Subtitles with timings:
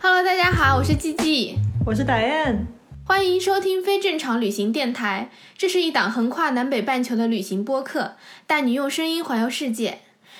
[0.00, 2.66] Hello，大家好，我是季季，我是达燕，
[3.04, 5.30] 欢迎收听非正常旅行电台。
[5.56, 8.16] 这是一档横跨南北半球的旅行播客，
[8.46, 9.98] 带你用声音环游世界。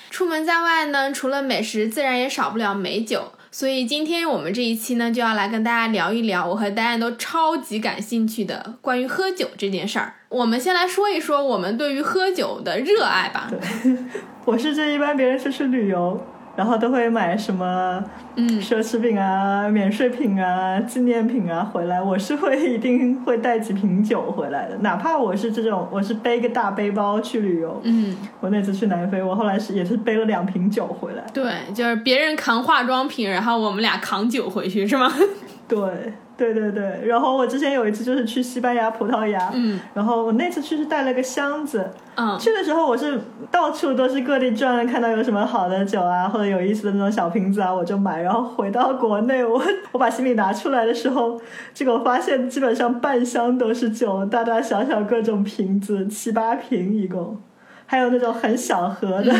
[0.09, 3.32] 出门在外呢，除了美食，自然也少不了美酒。
[3.53, 10.15] 所以今天我们这一期呢，就要来跟大家聊一聊我和丹丹都超级感兴趣的关于喝酒这件事儿。
[10.29, 13.51] 我们先来说一说我们对于喝酒的热爱吧。
[13.51, 13.95] 对，
[14.45, 16.19] 我是这一般别人出去旅游。
[16.55, 18.03] 然后都会买什么，
[18.35, 22.01] 嗯，奢侈品啊、免税品啊、纪念品啊回来。
[22.01, 27.81] 我是会一定会带几瓶酒回来的，哪怕我是这种，我是背个大背包去旅游。
[27.83, 31.23] 嗯，我那次去南非，我后来是也是背了两瓶酒回来。
[31.33, 35.11] 对，就是别人扛化妆品，然后我们俩扛酒回去，是吗？
[35.67, 35.79] 对。
[36.35, 43.19] 对对对，然后我之前有一次就是去西班牙、葡萄牙，嗯，然后我那次去是带了个箱子，嗯，去的时候我是
[43.51, 48.21] 到处都是各地转，看到有什么好的酒啊，或者有意思的那种小瓶子啊，我就买。
[48.21, 51.39] 然后回到国内，我我把行李拿出来的时候，
[51.73, 57.37] 结果发现基本上半箱都是酒，大大小小各种瓶子，七八瓶一共，
[57.85, 59.31] 还有那种很小盒的。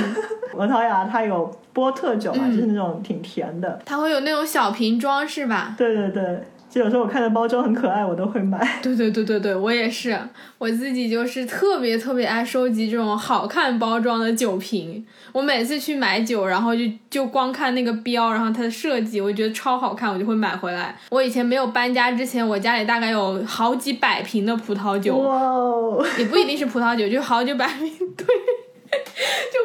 [0.52, 5.74] 葡萄牙它有波特酒嘛，就是那种挺甜的，它会有那种小瓶装是吧？
[5.76, 6.44] 对对对。
[6.74, 8.58] 就有时候我看的包装很可爱，我都会买。
[8.82, 10.20] 对对对对对，我也是，
[10.58, 15.06] 我自己就是特别特别爱收集这种好看包装的酒瓶。
[15.32, 20.98] 我每次去买酒，然后就就光看那个标，然后它的设计，我觉得超好看，我就会买回来。
[21.12, 29.60] 我以前没有搬家之前，我家里大概有好几百瓶的葡萄酒，哇，也不一定是葡萄酒，就好几百瓶， 对，就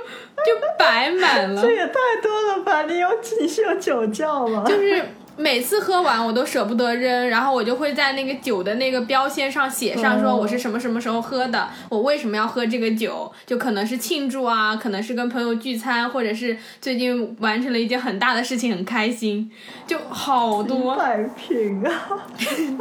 [0.44, 1.62] 就摆满了。
[1.62, 2.82] 这也太多了吧？
[2.82, 3.08] 你有
[3.40, 4.62] 你是有酒窖吗？
[4.68, 5.02] 就是。
[5.38, 19.48] 每次喝完我都舍不得扔，然后我就会在那个酒的那个标签上写上说我是什么什么时候喝的，我为什么要喝这个酒，就可能是庆祝啊，可能是跟朋友聚餐，或者是最近完成了一件很大的事情很开心，
[19.86, 21.92] 就好多百瓶啊，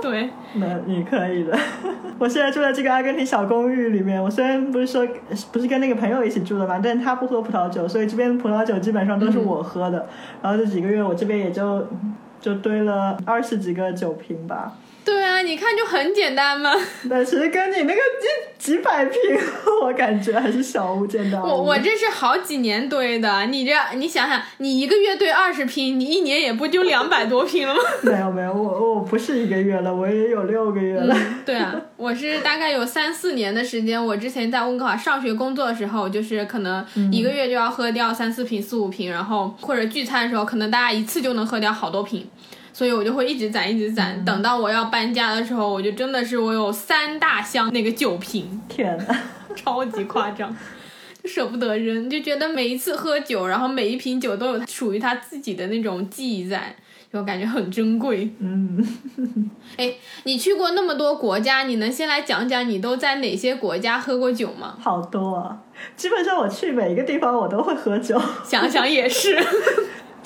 [0.01, 1.55] 对，那你可以的。
[2.17, 5.07] 我现在住在这个阿根廷小公寓里面，我虽然不是说
[5.51, 10.07] 不是跟那个朋友一起住的嘛，但他不喝葡萄酒，所以这边葡萄酒基本上都是我喝的，
[10.41, 11.87] 然后这几个月我这边也就。
[12.47, 14.77] 就堆了二十几个酒瓶吧。
[15.07, 16.73] 对啊，你看就很简单嘛。
[17.09, 17.99] 但其实跟你那个
[18.59, 19.17] 几几百瓶，
[19.81, 21.47] 我感觉还是小巫见大巫。
[21.47, 27.79] 我我这是好几年堆的，你这你想想，你一个月堆二十瓶，你一年也不就两百多瓶了吗？
[28.03, 31.15] 没有没有，我我不是一个月了，我也有六个月了。
[31.45, 34.03] 对啊，我是大概有三四年的时间。
[34.03, 42.27] 我之前在温哥华上学工作的时候，就是可能一个月就要喝掉三四瓶、四五瓶，然后或者聚餐的时候，可能大家一次就能喝掉好多瓶。
[42.77, 49.17] 所以我就会一直攒，一直攒，等到我要搬家的时候，我就真的是我有三大箱那个酒瓶，天呐，
[49.57, 50.55] 超级夸张，
[51.23, 56.75] 就舍不得扔，就觉得每一次喝酒，然后每一瓶酒都有属于他自己的那种记忆在，
[57.11, 58.29] 就感觉很珍贵。
[58.37, 58.87] 嗯，
[59.77, 59.95] 哎，
[60.25, 64.77] 你去过那么多国家，你能先来讲讲你都在哪些国家喝过酒吗？
[64.79, 65.57] 好多啊，
[65.95, 68.21] 基本上我去每一个地方我都会喝酒。
[68.45, 69.35] 想想也是。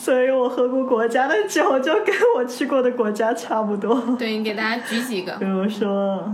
[0.02, 4.02] 所以我喝过国家的酒，就跟我去过的国家差不多。
[4.18, 6.28] 对你给大家举几个，比如说，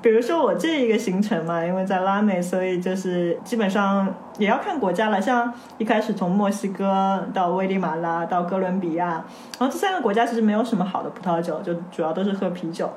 [0.00, 4.06] 比如说我这一个行程嘛，因为在拉美，所以就是基本上
[4.38, 5.20] 也要看国家了。
[5.20, 9.24] 像一开始从墨西哥到危地马拉到哥伦比亚，
[9.58, 12.88] 然后这三个国家其实没有什么好的葡萄酒，就主要都是喝啤酒。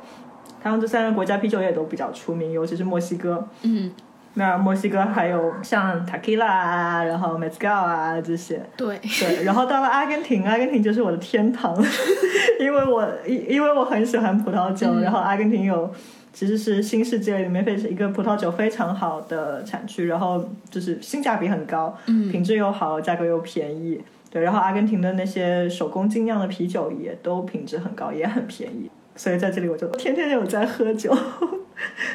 [0.61, 3.47] 他们这三个国家啤酒也都比较出名，尤其是墨西哥。
[3.63, 3.91] 嗯。
[4.35, 8.61] 那墨西哥还有像 Tequila 啊，然后 Mezcal 啊这些。
[8.75, 11.75] 对对，然后到了阿根廷，阿根廷就是我的天堂，
[12.59, 15.93] 因为我因因为我很喜欢葡萄酒，然后阿根廷有
[16.33, 24.01] 其实是新世界里面非一个葡萄酒非常好的产区，然后就是性价比很高，品质又好，价格又便宜。
[24.31, 28.89] 对，然后阿根廷的那些手工精酿的啤酒也都品质很高，也很便宜。
[29.15, 31.15] 所以在这里我就天天有在喝酒，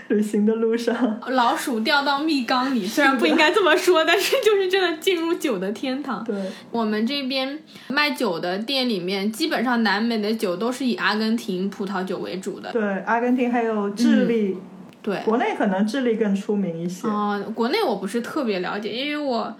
[0.09, 6.25] 旅行的路上，老鼠掉到蜜缸里，虽然不应该这么说，但是就是真的进入酒的天堂。
[6.25, 6.35] 对，
[6.71, 7.59] 我们这边
[7.89, 12.73] 卖酒的店里面，基本上南美的酒都是以阿根廷葡萄酒为主的。
[12.73, 14.57] 对，阿根廷还有智利，
[15.01, 17.07] 对，国内可能智利更出名一些。
[17.07, 19.57] 啊，国内我不是特别了解，因为我。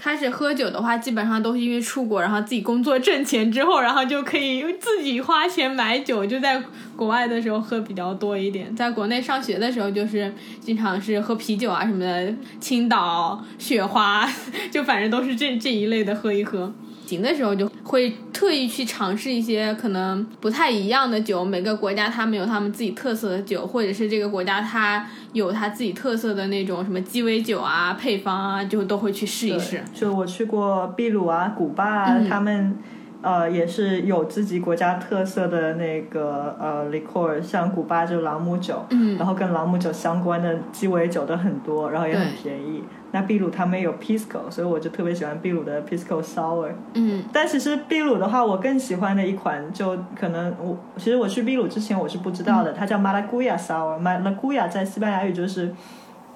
[0.00, 6.24] 开始喝酒的话，基本上都是因为出国，然后自己工作挣钱之后，然后就可以自己花钱买酒。
[6.24, 6.62] 就在
[6.94, 14.24] 国外的时候喝比较多一点，在国内上学的时候就是经常是喝啤酒啊什么的，青岛、雪花，
[14.70, 16.72] 就反正都是这这一类的喝一喝。
[17.04, 29.82] 行的时候就会特意去尝试一些可能不太一样的酒，每个国家他们有他们自己特色的酒，或者是这个国家它有它自己特色的那种什么鸡尾酒啊、配方啊，就都会去试一试。
[29.92, 32.76] 就我去过秘鲁啊、古巴啊，他们。
[33.20, 42.84] 呃，也是有自己国家特色的那个呃 liquor，像古巴就朗姆酒，嗯，然后跟朗姆酒相关的鸡尾酒的很多，然后也很便宜。
[43.10, 46.70] 那秘鲁他们有 pisco，所以我就特别喜欢秘鲁的 pisco sour。
[46.94, 55.74] 嗯，但其实秘鲁的话，我更喜欢的一款就可能我其实我去秘鲁之前我是不知道的，它叫马拉古亚 sour，马拉古亚在西班牙语就是。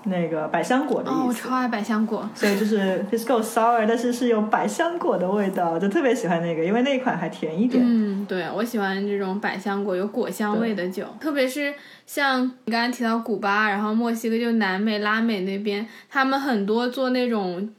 [0.04, 7.82] 那个百香果的意思，我超爱百香果，所以就是 pisco sour，但是是有百香果的味道，就特别喜欢那个，因为那一款还甜一点。
[7.87, 11.72] 嗯，对，我喜欢这种百香果有果香味的酒，特别是
[12.06, 17.70] 像你刚才提到古巴，然后墨西哥就南美、拉美那边，他们很多做那种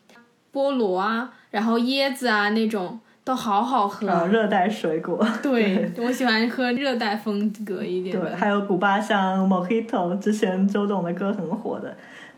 [0.54, 4.08] 菠萝啊，然后椰子啊那种都好好喝。
[4.28, 5.26] 热带水果。
[5.42, 8.30] 对，我喜欢喝热带风格一点的。
[8.30, 11.96] 对，还有古巴像 Mojito，之前周董的歌很火的。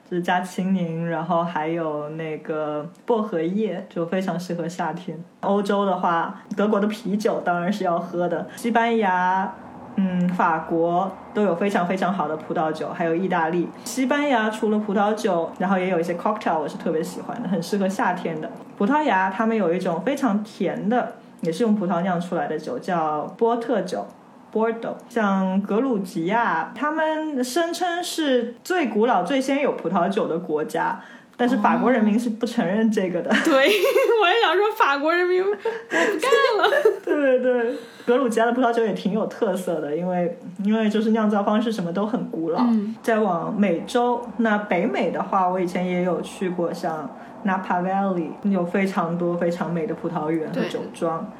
[0.08, 5.18] 就是加青柠，然后还有那个薄荷叶，就非常适合夏天。
[5.40, 8.48] 欧洲的话，德国的啤酒当然是要喝的。
[8.56, 9.52] 西班牙、
[9.96, 13.70] 嗯，法国都有非常非常好的葡萄酒，还有意大利。
[13.84, 18.50] 西班牙除了葡萄酒，然后也有一些 cocktail，我是特别喜欢的，很适合夏天的。
[18.78, 24.06] 葡萄牙他们有一种非常甜的，也是用葡萄酿出来的酒，叫波特酒。
[24.54, 30.98] （Borde） 像格鲁吉亚，他们声称是最古老、最先有葡萄酒的国家，
[31.38, 33.30] 但是法国人民是不承认这个的。
[33.44, 36.70] 对， 我也想说法国人民我不干了。
[37.04, 37.74] 对对对，
[38.06, 42.66] 格鲁吉亚的葡萄酒也挺有特色的，因为因为就是酿造方式什么都很古老。
[43.04, 47.10] 再往美洲，那北美的话，我以前也有去过，像
[47.46, 51.32] Napa Valley 有非常多非常美的葡萄园和酒庄。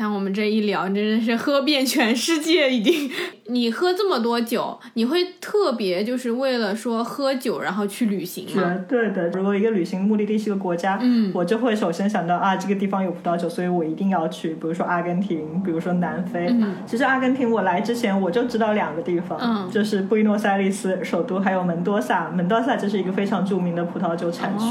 [0.00, 2.72] 看我们这一聊，真的是喝遍全世界。
[2.72, 3.10] 已经，
[3.52, 8.62] 你喝这么多酒，你会特别就是为了说喝酒然后去旅行吗？
[8.62, 9.28] 绝对的。
[9.28, 14.54] 如果一个旅行目的地是个国家，嗯，我就会首先想到啊，这个地方有葡萄酒，所以我一定要去。
[14.54, 16.46] 比如说阿根廷，比如说南非。
[16.48, 22.30] 嗯，其实阿根廷我来之前我就知道两个地方，嗯，就是布宜诺斯艾利斯首都，还有门多萨。
[22.30, 24.64] 门多萨就是一个非常著名的葡萄酒产区。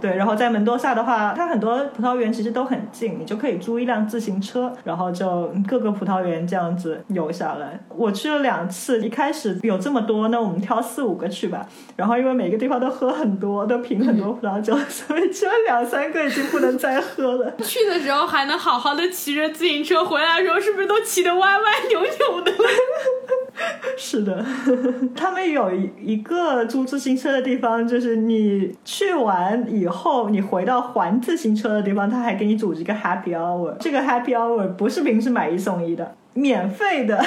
[0.00, 7.80] 对，然后在门多萨的话，它很多葡萄园其实都很近，你就可以租一辆自行车，然后就各个葡萄园这样子游下来。
[7.88, 11.66] 我去了两次，一开始有这么多，那我们挑四五个去吧。
[11.96, 17.54] 然后因为每个地方都喝很多，都品很多葡萄酒， 所以只有两三个已经不能再喝了。
[17.62, 22.52] 去的时候还能好好的骑着自行车，回来的时候是不是都骑得歪歪扭扭的？
[23.96, 24.44] 是的，
[25.16, 33.74] 他们有一个租自行车的地方，就是你去完以后，你回到还自行车的地方，他还给你组织一个 happy hour。
[33.78, 37.24] 这个 happy hour 不是平时买一送一的，免费的。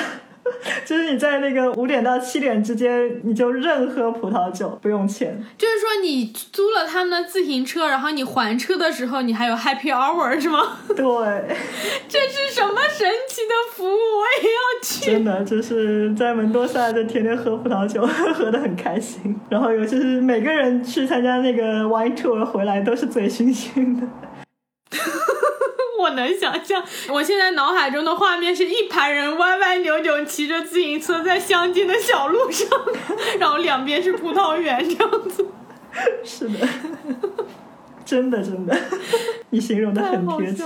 [0.86, 5.44] 就是你在那个五点到七点之间，你就任喝葡萄酒不用钱。
[5.58, 10.80] 就是说你租了他们的自行车，然后你还车的时候，你还有 happy hour 是吗？
[10.88, 11.06] 对，
[12.08, 13.90] 这是什么神奇的服务？
[13.90, 15.12] 我也要去。
[15.12, 19.36] 真的，就是在门多萨就天天喝葡萄酒， 喝的很开心。
[19.50, 24.08] 然后尤其是每个人去参加那个 wine tour 回来都是醉醺醺的。
[26.00, 32.68] 我能想象，我现在脑海中的画面是一排人歪歪扭扭骑着自行车在乡间的小路上，
[33.40, 35.46] 然后两边是葡萄园这样子。
[36.24, 36.68] 是的，
[38.06, 38.78] 真的真的，
[39.50, 40.64] 你形容的很贴切。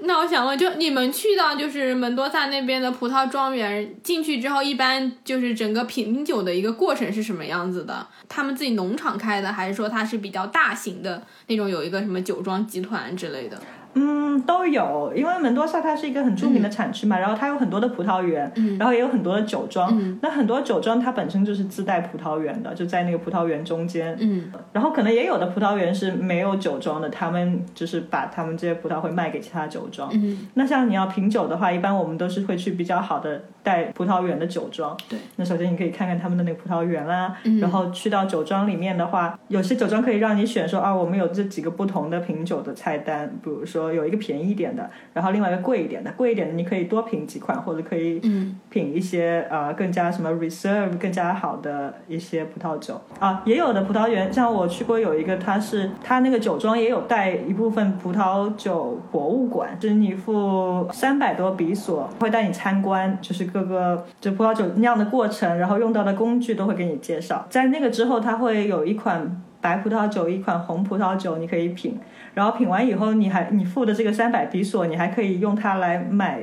[0.00, 8.06] 那我想问，就你们去到就是门多萨那边的葡萄庄园，进去之后，一般就是整个品酒的一个过程是什么样子的？
[8.28, 13.60] 他们自己农场开的，还是说它是比较大型的那种，有一个什么酒庄集团之类的？
[14.00, 20.18] 嗯，都有，因为门多萨它是一个很著名的产区嘛，然后它有很多的葡萄园，然后也有很多的酒庄。
[20.22, 24.16] 那很多酒庄它本身就是自带葡萄园的，就在那个葡萄园中间。
[24.20, 30.08] 嗯，然后可能也有的葡萄园是没有酒庄的，他们就是把他们这些葡萄会卖给其他酒庄。
[30.12, 34.96] 嗯，那像你要品酒的话，一般我们都是会去比较好的带葡萄园的酒庄。
[35.08, 48.20] 对，那首先你可以看看他们的那个葡萄园啦，然后去到酒庄里面的话，有些酒庄可以让你选说啊，我们有这几个不同的品酒的菜单，比如说有一个便宜一点的，然后另外一个贵一点的，贵一点的你可以多品几款，或者可以
[48.68, 67.46] 品一些呃更加什么 reserve 更加好的一些葡萄酒啊，也有的葡萄园，像我去过有一个，它是它那个酒庄也有带一部分葡萄酒博物馆，就是你付三百多比索会带你参观，就是各个就葡萄酒酿的过程，然后用到的工具都会给你介绍。
[67.48, 71.98] 在那个之后，它会有一款白葡萄酒，一款红葡萄酒，你可以品。
[72.34, 76.40] 然后品完以后，你还你付的这个三百比索，你还可以用它来买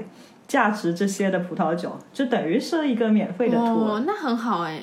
[0.48, 3.68] 价值这些的葡萄酒，就等于是一个免费的托。
[3.68, 4.80] 哦，那很好哎。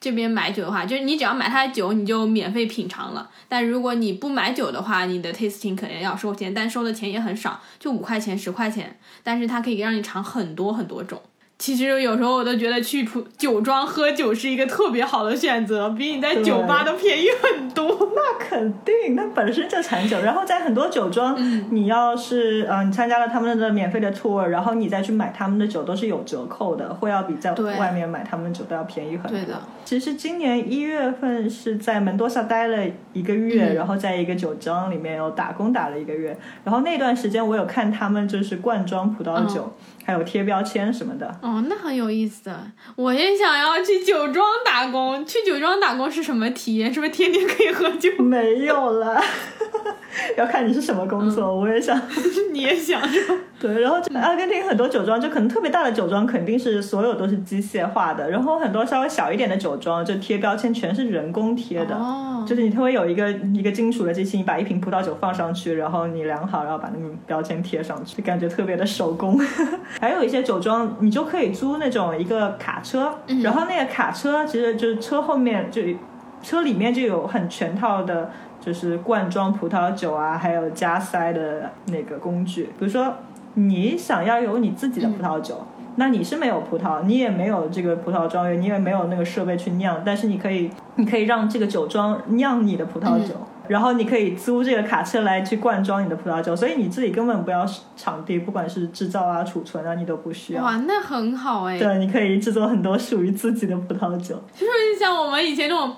[0.00, 3.30] 这边买酒的话，就是你只要买它的酒，你就免费品尝了。
[3.48, 8.96] 但如果你不买酒的话，你的 tasting 肯定要收钱，但收的钱也很少，就五块钱、十块钱。
[9.22, 11.22] 但是它可以让你尝很多很多种。
[11.62, 18.10] 其实有时候我都觉得去普酒庄喝酒是一个特别好的选择，比你在酒吧都便宜很多。
[18.16, 21.38] 那肯定，那本身就产酒，然后在很多酒庄，
[21.70, 29.38] 你要是呃你参加了他们的免费的 tour，然后你再去买他们的酒都是有折扣的，会要比在外面买他们的酒都要便宜很多。
[29.38, 29.60] 对的。
[29.84, 39.72] 其实今年一月份是在门多萨待了一个月，然后在一个酒庄里面有打工打了一个月，然后那段时间我有看他们就是灌装葡萄酒。
[40.04, 42.50] 还有贴标签什么的哦，那很有意思。
[42.96, 45.24] 我也想要去酒庄打工。
[45.26, 46.92] 去酒庄打工是什么体验？
[46.92, 48.10] 是不是天天可以喝酒？
[48.22, 49.22] 没有了，
[50.36, 51.54] 要看你是什么工作。
[51.54, 52.00] 我也想，
[52.52, 53.00] 你也想？
[53.60, 61.94] 对，然后阿根廷很多酒庄就可能特别大的酒庄肯定是所有都是机械化的，然后很多稍微小一点的酒庄就贴标签全是人工贴的。
[61.94, 69.38] 哦，就是你特别有一个一个金属的机器，你把一瓶葡萄酒放上去，然后你量好，然后把那个标签贴上去，感觉特别的手工。
[70.00, 73.14] 还有一些酒庄，你就可以租那种一个卡车，
[73.44, 75.80] 然后那个卡车其实就是车后面就
[76.42, 78.30] 车里面就有很全套的，
[78.60, 82.64] 就是灌装葡萄酒啊，还有加塞的那个工具。
[82.78, 83.14] 比如说
[83.54, 93.34] 你想要有你自己的葡萄酒，那你是没有葡萄，你也没有这个葡萄庄园，你也没有那个设备去酿，但是你可以，你可以让这个酒庄酿你的葡萄酒。
[93.68, 97.64] 然后你可以租这个卡车来去灌装你的葡萄酒，所以你自己根本不要
[97.96, 100.62] 场地，不管是制造啊、储存啊，你都不需要。
[100.62, 101.78] 哇，那很好哎。
[101.78, 104.34] 对，你可以制作很多属于自己的葡萄酒。
[104.52, 105.94] 就是像我们以前那种。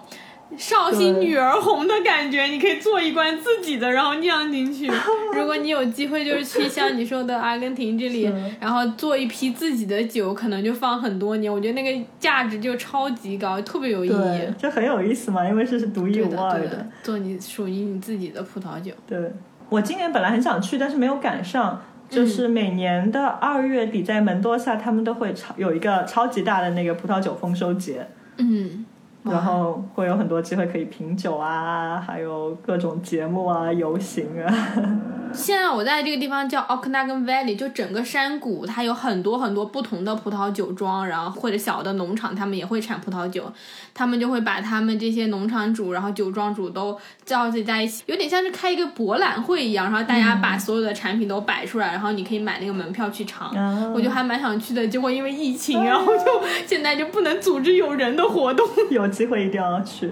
[0.56, 4.86] 绍兴女儿红的感觉，你可以做一罐自己的，然后酿进去。
[5.34, 11.52] 如果你有机会，就是去像你说的阿根廷这里，然后做一批自己的酒，可能就放很多年。
[11.52, 14.48] 我觉得那个价值就超级高，特别有意义。
[14.56, 18.92] 这很有意思嘛，因为这是独一无二的，做你属于你自己的葡萄酒。
[19.06, 19.32] 对，
[19.68, 21.82] 我今年本来很想去，但是没有赶上。
[22.10, 28.06] 就是每年的二月底，在门多萨，他们都会超有一个超级大的那个葡萄酒丰收节。
[28.36, 28.84] 嗯。
[29.24, 34.54] 然后会有很多机会可以品酒啊，还有各种节目啊、游行啊。
[35.32, 43.52] 现在我在这个地方叫 Okanagan Valley，就整个山谷，它有很多很多不同的葡萄酒庄，然后或者小的农场，他们也会产葡萄酒。
[43.92, 53.52] 他们就会把他们这些农场主，然后酒庄主都召集在一起，有点像是开一个博览会一样，然后大家把所有的产品都摆出来，然后你可以买那个门票去尝。
[53.92, 58.64] 我就还蛮想去的，结果因为疫情，然后就现在就不能组织有人的活动。
[58.90, 60.10] 有机会一定要去。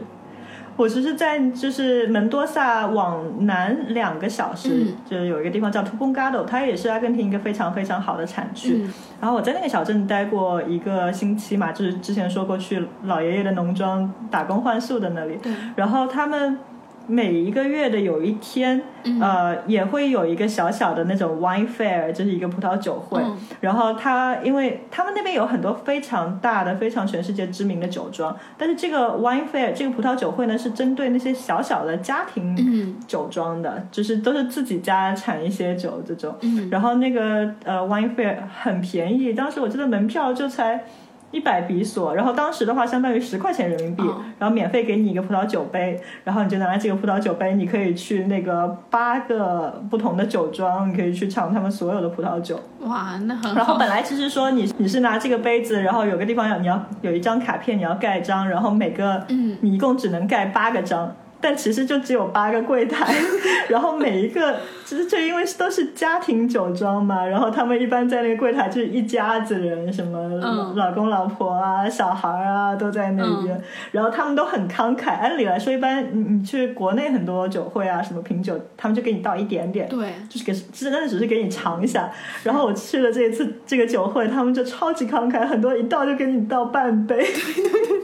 [0.77, 8.83] 我其实，在就是门多萨往南两个小时，就是有一个地方叫 Tupongado，它也是阿根廷一个非常非常好的产区。
[9.21, 15.39] 然后我在那个小镇待过一个星期嘛，就是之前说过去老爷爷的农庄打工换宿的那里。
[15.77, 16.59] 然后他们。
[17.07, 18.81] 每一个月的有一天，
[19.21, 23.21] 呃，也会有一个小小的那种 wine fair，就是一个葡萄酒会。
[23.61, 36.35] 然后他，因为他们那边有很多非常大的、非常全世界知名的酒庄，但是这个 wine fair 这个葡萄酒会呢，是针对那些小小的家庭酒庄的，就是都是自己家产一些酒这种。
[36.71, 40.85] 然后那个呃 wine fair 很便宜，当时我记得门票就才。
[41.33, 44.05] 一百比索，然后当时的话相当于十块钱人民币，
[44.39, 52.61] 然后免费给你一个葡萄酒杯，然后你就拿这个葡萄酒杯，你可以去那个八个不同的酒庄，你可以去尝他们所有的葡萄酒。
[52.81, 53.55] 哇，那很。
[53.55, 61.15] 然后本来其实说你你是拿这个杯子，然后有个地方要你要有一张卡片，你要盖章，然后每个嗯，你一共只能盖八个章。
[61.43, 63.13] 但其实就只有八个柜台，
[63.69, 75.19] 然后每一个其实就因为都是家庭酒庄嘛，然后他们一般在那个柜台就是一家子人，什么老公老婆啊、小孩啊都在那边，然后他们都很慷慨。
[75.19, 82.09] 按理来说，一般你你去国内很多酒会啊，什么品酒，他们就给你倒一点点，对，就是给真的只是给你尝一下。
[82.45, 87.17] 然后我去了这一次这个酒会，他们就超级慷慨，很多一倒就给你倒半杯。
[87.17, 88.03] 对对对。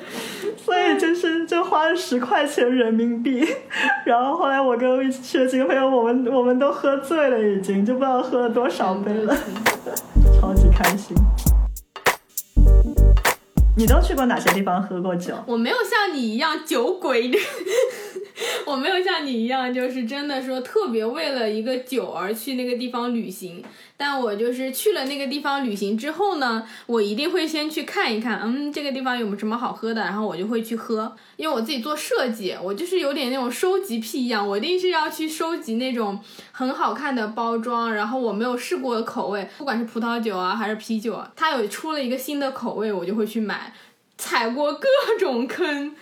[0.56, 3.46] 所以就是就花了十块钱人民币，
[4.06, 9.36] 然后后来我跟我一起去的几个朋友，我们我们都喝醉了，已经就不知道喝了多少杯了，
[10.40, 11.14] 超级开心。
[13.76, 15.34] 你都去过哪些地方喝过酒？
[15.46, 17.30] 我没有像你一样酒鬼。
[18.66, 23.62] 我没有像你一样，就是真的说特别为了一个酒而去那个地方旅行。
[23.96, 31.14] 但我就是去了那个地方旅行之后呢，我一定会先去看一看，嗯，这个地方有什么好喝的，然后我就会去喝。
[31.36, 36.18] 因为我自己做设计，我就是有点那种收集癖一样，我一定是要去收集那种
[36.52, 43.74] 很好看的包装，然后我没有试过的口味，不管是葡萄酒啊还是啤酒，它有出了一个新的口味，我就会去买。
[44.16, 44.86] 踩过各
[45.18, 45.94] 种坑。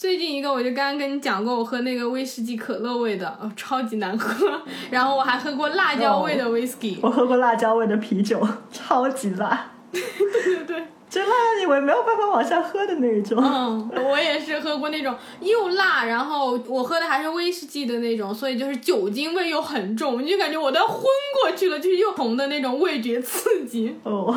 [0.00, 4.62] 最近一个，我就刚刚跟你讲过，我喝那个威士忌可乐味的，哦，超级难喝。
[4.90, 8.40] 然后我还喝过辣椒味的 whisky，、我喝过辣椒味的啤酒，
[8.72, 13.36] 超级辣， 对对对，就辣到你我没有办法往下喝的那一种。
[13.42, 21.02] 嗯，我也是喝过那种又辣，然后我喝的还是威士忌的那种，所以就是酒精味又很重，你就感觉我都要昏
[21.42, 23.98] 过去了，就是又红的那种味觉刺激。
[24.04, 24.34] 哦，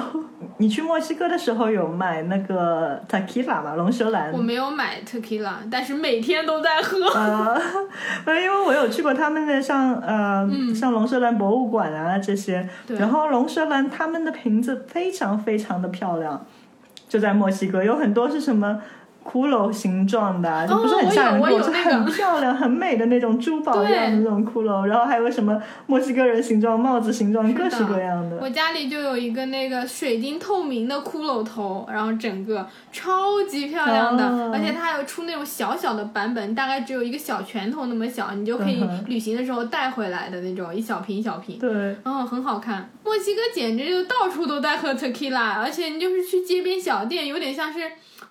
[0.57, 3.75] 你去墨西哥的时候有买那个 tequila 吗？
[3.75, 4.39] 龙舌兰我。
[4.39, 6.97] 没有买 tequila，但是每天都在喝。
[8.27, 16.45] 因为我有去过他们的像呃、像龙舌兰博物馆啊这些，然后龙舌兰他们的瓶子非常非常的漂亮，
[17.13, 18.81] 就在墨西哥有很多是什么。
[19.23, 24.83] 骷髅形状的啊，就不是很吓人的，是哦我有我有那个很漂亮、很美的那种珠宝一样的那种骷髅。
[24.83, 28.37] 然后还有什么墨西哥人形状、帽子形状，各式各样的。
[28.41, 41.57] 我家里就有一个那个水晶透明的骷髅头，然后整个超级漂亮的，哦而且它还有出那种小小的版本，大概只有一个小拳头那么小，你就可以旅行的时候带回来的那种，一小瓶一小瓶。
[41.57, 42.89] 对，哦，很好看。
[43.05, 47.79] 墨西哥简直就到处都在喝 tequila，而且你就是去街边小店，有点像是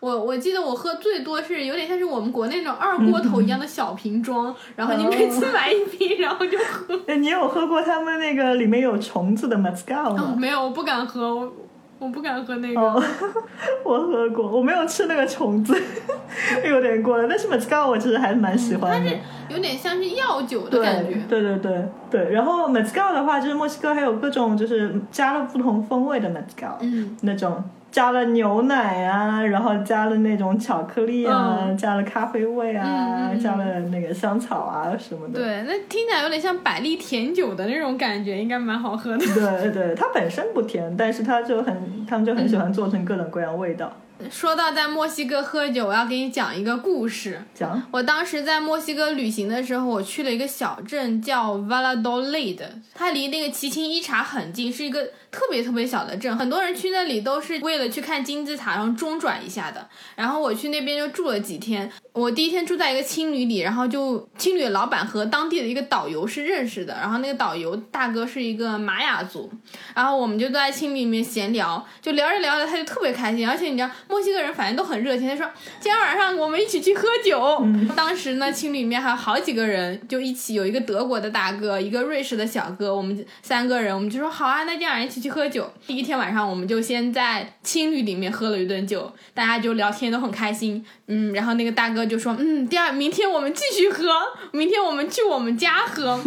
[0.02, 6.98] 我我记得我喝最多是有点像是我们国内那种二锅头一样的小瓶装，然后你每次买一瓶，然后就喝。
[7.06, 10.34] 哎，你有喝过他们那个里面有虫子的 mezcal 哦，吗？
[10.36, 11.52] 没有，我不敢喝，我
[12.00, 12.80] 我不敢喝那个。
[12.80, 13.00] 哦，
[13.86, 15.72] 我喝过，我没有吃那个虫子，
[16.68, 17.28] 有点过了。
[17.28, 19.10] 但是 mezcal 我其实还是蛮喜欢的。
[19.48, 21.14] 有点像是药酒的感觉。
[21.28, 35.38] 对对对对，然后 mezcal 的话，就是墨西哥还有各种就是加了不同风味的 mezcal，、嗯，那种加了牛奶啊，然后加了那种巧克力啊，加了咖啡味啊，加了那个香草啊什么的。
[35.38, 39.18] 对，那听起来有点像百利甜酒的那种感觉，应该蛮好喝的。
[39.18, 43.92] 对对，它本身不甜，但是它就很，他们就很喜欢做成各种各样味道。
[44.30, 47.42] 说到在墨西哥喝酒，我要给你讲一个故事。
[47.54, 52.60] 讲，我当时在墨西哥旅行的时候，我去了一个小镇叫 Valladolid，
[52.94, 56.36] 它离那个奇琴伊察很近，是一个特别特别小的镇。
[56.36, 59.88] 很多人去那里都是为了去看金字塔，然后中转一下的。
[60.16, 61.90] 然后我去那边就住了几天。
[62.12, 69.50] 我第一天住在一个青旅里，然后就青旅的老板和当地的一个导游是认识的，然后那个导游大哥是一个玛雅族，
[69.94, 77.66] 然后我们就在青旅里面闲聊，就聊着聊着他就特别开心，而且你知道墨西哥人反正都很热情，他说今天晚上我们一起去喝酒。
[77.96, 85.72] 当时呢，青旅里面还有好几个人，就一起有一个德国的大哥，一个瑞士的小哥，我们三个人，我们就说好啊，那今晚上一起去喝酒。
[85.86, 94.04] 第一天晚上我们就先在青旅里面喝了一顿酒，大家就聊天都很开心，嗯，然后那个大哥就说，嗯，第二明天我们继续喝，
[94.50, 96.20] 明天我们去我们家喝，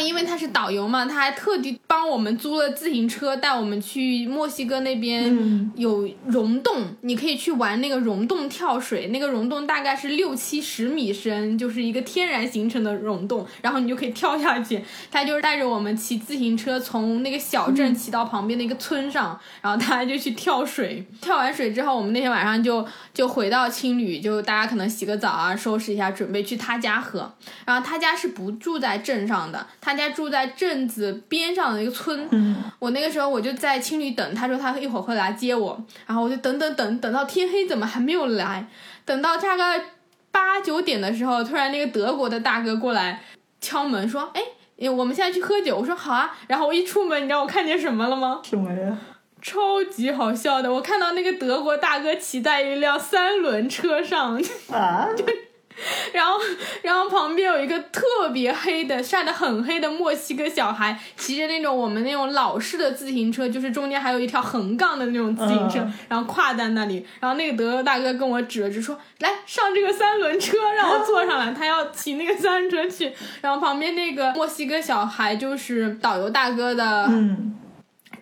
[0.00, 14.82] 因为他是导游嘛，他还特地帮我们租了自行车，带我们去墨西哥那边嗯有溶洞，你可以去玩那个溶洞跳水，那个溶洞大概是六七十米深，就是一个天然形成的溶洞，然后你就可以跳下去。
[15.10, 21.06] 他就是带着我们骑自行车从那个小镇骑到旁边的一个村上，然后他就去跳水。
[21.22, 27.32] 跳完水之后，我们那天晚上就就回到青旅，就大家可能洗个澡啊，收拾一下，准备去他家喝。
[27.64, 32.26] 然后他家是不住在镇上的，他家住在镇子边上的一个村。
[32.32, 38.66] 嗯，我那个时候我就在青旅等，他说他一会儿会来接我，然后我就等等等等到天黑，怎么还没有来？
[39.04, 39.84] 等到大概
[40.30, 43.22] 八九点的时候，突然那个德国的大哥过来
[43.60, 44.42] 敲门说：“哎。”
[44.82, 48.40] 我们现在去喝酒，我说好啊，然后我一出门，你知道我看见什么了吗？
[48.42, 48.98] 什么呀？
[49.40, 55.06] 超级好笑的，我看到那个德国大哥骑在一辆三轮车上，啊？
[56.12, 56.38] 然后，
[56.82, 67.06] 然后旁边有一个特别黑的、晒得很黑的墨西哥小孩，骑着那种我们那种老式的自行车，就是中间还有一条横杠的那种自行车，嗯然后跨在那里。
[67.20, 73.12] 然后那个德国大哥跟我指了指说：“来上这个三轮车，让我坐上来。”他要骑那个三轮车去。
[73.40, 77.58] 然后旁边那个墨西哥小孩就是导游大哥的嗯，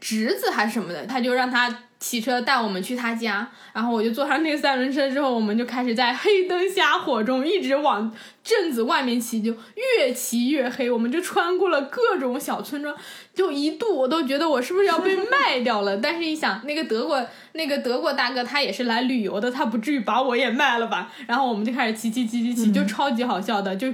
[0.00, 1.68] 侄子还是什么的，他就让他
[2.00, 8.10] 骑车带我们去他家，然后我就坐上那个三轮车之后，我们就开始在黑灯瞎火中一直往
[8.42, 9.54] 镇子外面骑，就
[9.98, 12.96] 越骑越黑，我们就穿过了各种小村庄，
[13.34, 21.12] 就一度我都觉得我是不是要被 卖掉了，但是一想那个德国那个德国大哥他也是来旅游的，他不至于把我也卖了吧？
[21.26, 23.92] 然后我们就开始骑骑骑骑骑，就超级好笑的，就。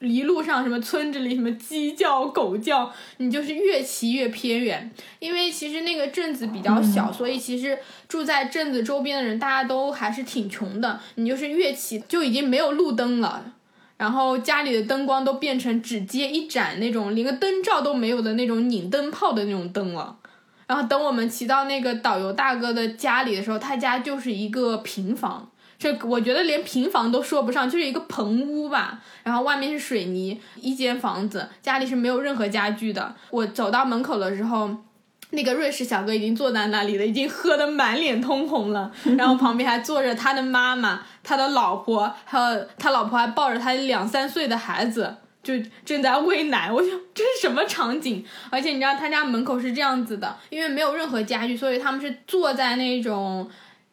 [0.00, 11.00] 一路上什么村子里什么鸡叫狗叫，你就是越骑越偏远，因为其实那个镇子比较小，所以其实住在镇子周边的人大家都还是挺穷的。
[11.16, 13.52] 你就是越骑就已经没有路灯了，
[13.96, 20.16] 然后家里的灯光都变成只接一盏那种连个灯罩都没有的那种拧灯泡的那种灯了。
[20.68, 29.00] 然后等我们骑到那个导游大哥的家里的时候，他家就是一个平房，这我觉得连平房都说不上，就是一个棚屋吧。
[29.22, 33.14] 然后外面是水泥，一间房子，家里是没有任何家具的。
[33.30, 34.68] 我走到门口的时候，
[35.30, 38.90] 那个瑞士小哥已经坐在那里了，已经喝得满脸通红了。
[39.16, 45.14] 然后旁边还坐着他的妈妈、他的老婆，还有他老婆还抱着他两三岁的孩子，
[45.44, 46.72] 就正在喂奶。
[46.72, 48.24] 我想这是什么场景？
[48.50, 53.48] 而且你知道他家门口是这样子的，因为没有任何家具，所以他们是坐在那种。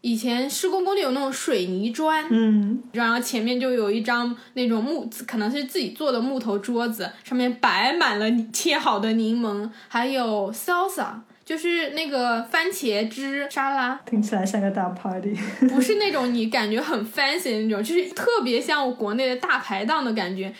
[0.05, 11.07] 以前施工工地有那种水泥砖，嗯，然后前面就有一张那种木，可能是自己做的木头桌子，上面摆满了切好的柠檬，还有 salsa，
[11.43, 15.35] 就是那个番茄汁沙拉，听起来像个大 party。
[15.69, 20.53] 不是那种你感觉很 fancy 的那种，就是特别像国内的大排档的感觉。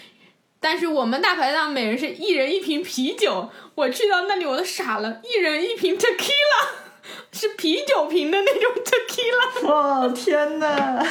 [0.60, 6.85] 但是我们大排档每人是一人一瓶啤酒，我去到那里我都傻了，一人一瓶 tequila。
[7.32, 11.06] 是啤酒瓶的那种 tequila，哇天哪，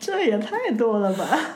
[0.00, 1.38] 这也太多了吧？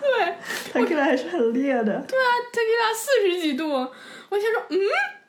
[0.73, 1.85] 对，tequila 还是很烈的。
[1.85, 4.79] 对啊，tequila 四十几度，我想说，嗯，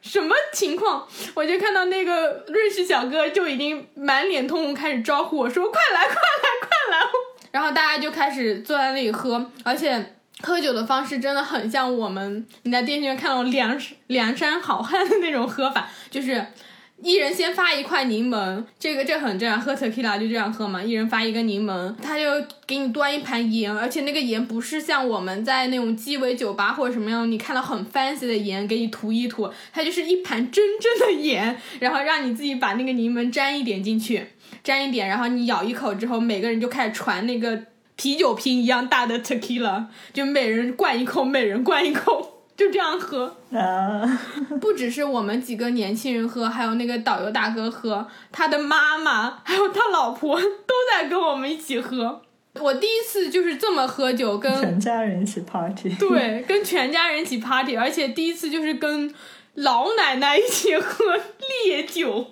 [0.02, 1.08] 什么情况？
[1.34, 6.20] 我就看到那个瑞士小哥就已经满脸通红，开始招呼我说：“快来，快来，
[6.62, 7.08] 快来！”
[7.52, 16.46] 然后大家就开始坐在那里喝，而且喝酒的方式真的很像我们你在电视上看到梁梁山好汉的那种喝法，就是。
[17.04, 20.82] 一人先发一块柠檬，这个这很正常，喝 tequila 就这样喝嘛。
[20.82, 22.26] 一人发一个柠檬，他就
[22.66, 34.30] 给你端一盘盐，而且那个盐不是像我们在那种鸡尾酒吧或者什么样，你看到很 fancy 的盐给你涂一涂，它就是一盘真正的盐，然后让你自己把那个柠檬沾一点进去，
[34.64, 37.62] 沾一点，然后你咬一口之后，每个人就开始传那个
[37.96, 42.37] 啤酒瓶一样大的 tequila，就每人灌一口，每人灌一口。
[42.58, 44.20] 就这样喝 啊！
[44.60, 52.24] 不只是我们几个年轻人喝，还有那个导游大哥喝，他的妈妈还有他老婆都在跟我们一起喝。
[52.60, 55.96] 我第一次就是这么喝酒，跟全家人一起 party。
[56.00, 59.14] 对，跟全家人一起 party，而且第一次就是跟
[59.54, 62.26] 老奶奶一起喝烈酒。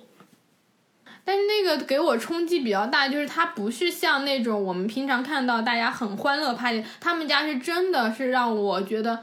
[1.24, 9.20] 但是那个给我冲击比较大，就是它不是像那种我们平常看到大家很欢乐 party，他们家是真的是让我觉得。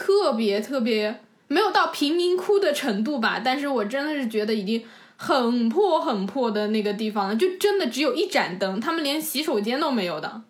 [0.00, 4.82] 特别特别没有到贫民窟的程度吧，但是我真的是觉得已经
[5.16, 10.40] 很破很破的那个地方了，就真的只有一盏灯，他们连洗手间都没有的，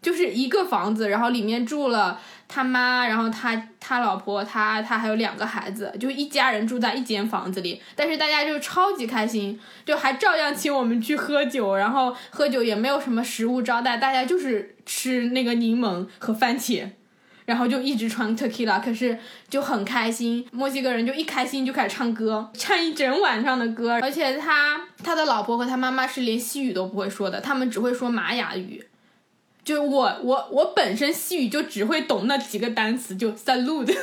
[0.00, 16.86] 就是一个房子，然后里面住了他妈，然后他他老婆，他他还有两个孩子，就一家人住在一间房子里，但是大家就超级开心，就还照样请我们去喝酒，然后喝酒也没有什么食物招待，大家就是吃那个柠檬和番茄。
[17.44, 20.46] 然后就一直穿 tequila，可是就很开心。
[20.52, 23.98] 墨西哥人就一开心就开始唱歌，唱一整晚上的歌。
[24.00, 28.86] 而且他他的老婆和他妈妈是连西语都不会说的，他们只会说玛雅语。
[29.64, 33.96] 就我我我本身西语就只会懂那几个单词，就 salute，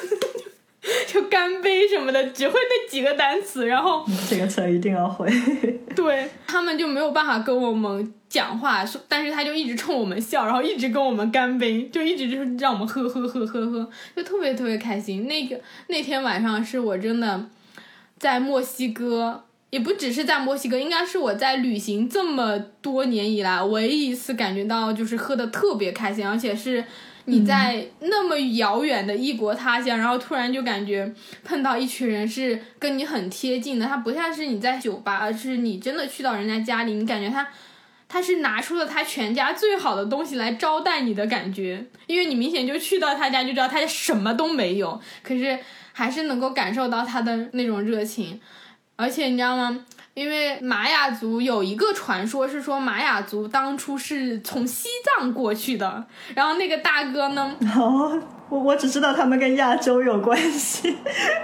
[1.08, 3.66] 就干杯什么的，只会那几个单词。
[3.66, 5.30] 然后 这个词一定要会。
[5.96, 8.14] 对他们就没有办法跟我们。
[8.30, 15.26] 讲话，但是他就一直冲我们笑，然后一直跟我们干杯，就一直就是让我们喝喝喝喝喝，就特别特别开心。
[15.26, 17.44] 那个那天晚上是我真的
[18.20, 26.86] 在墨西哥，也不只是在墨西哥，应该是我在旅行这么多年以来唯一一次感觉到就是喝的特别开心，而且是
[27.26, 37.48] 你在那么遥远的异国他乡，然后突然就感觉碰到一群人是跟你很贴近的，他不像是你在酒吧，而是你真的去到人家家里，你感觉他。
[38.12, 45.60] 他是拿出了他全家最好的东西来招待你的感觉，因为你明显就去到他家就知道他家什么都没有，可是
[45.94, 48.42] 还是能够感受到他的那种热情，
[48.96, 49.86] 而且你知道吗？
[50.20, 56.06] 因为玛雅族有一个传说是说玛雅族当初是从西藏过去的，
[56.36, 57.56] 然后那个大哥呢？
[57.74, 60.94] 哦我我只知道他们跟亚洲有关系，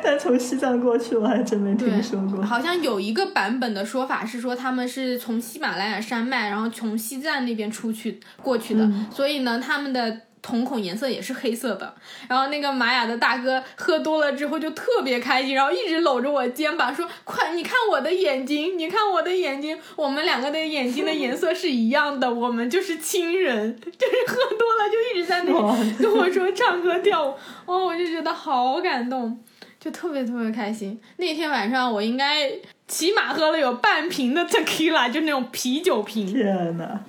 [0.03, 2.43] 但从西藏过去我还真没听说过。
[2.43, 10.21] 好像有一个版本的说法是说他们是从喜马拉雅山脉，然后从西藏那边出去过去的，所以呢，他们的。
[10.45, 11.91] 瞳孔颜色也是黑色的，
[12.29, 23.75] 然后那个玛雅的大哥喝多了之后就特别开心，然后一直搂着我肩膀说：“快，你看我的眼睛，你看我的眼睛，我们两个的眼睛的颜色是一样的，我们就是亲人。
[23.81, 25.51] ”就是喝多了就一直在那
[25.97, 27.33] 跟我说唱歌跳舞，
[27.65, 29.43] 哦，我就觉得好感动，
[29.79, 31.01] 就特别特别开心。
[31.17, 32.51] 那天晚上我应该
[32.87, 36.31] 起码喝了有半瓶的 tequila，就那种啤酒瓶。
[36.31, 36.99] 天呐。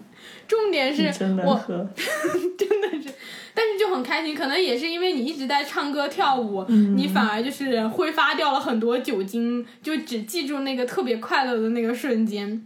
[0.46, 3.12] 重点是我 真的是，
[3.54, 12.62] 但是就很开心，可能也是因为你一直在唱歌跳舞，你反而就是挥发掉了很多酒精，就只记住那个特别快乐的那个瞬间。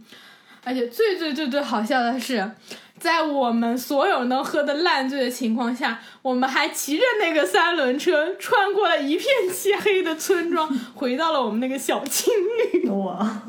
[0.63, 2.47] 而且最最最最好笑的是，
[3.01, 12.31] 在我们所有人都喝的烂醉的情况下，我们还骑着那个三轮车，穿过了一片漆黑的村庄， 回到了我们那个小青
[12.73, 12.87] 旅。
[12.89, 13.41] 哇，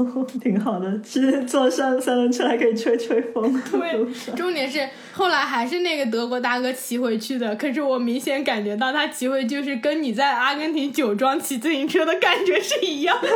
[0.43, 3.63] 挺好的，其实坐上三轮车还可以吹吹风。
[3.71, 13.29] 对，重点是后来还是那个德国大哥骑回去的，可是我明显感觉到他骑回就是跟你在阿根廷酒庄骑自行车的感觉是一样的，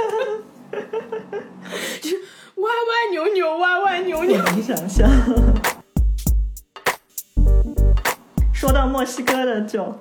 [2.00, 2.16] 就
[2.57, 4.42] 歪歪扭扭，歪歪扭扭。
[4.57, 5.07] 你想象。
[8.66, 9.94] 说到墨西哥的酒，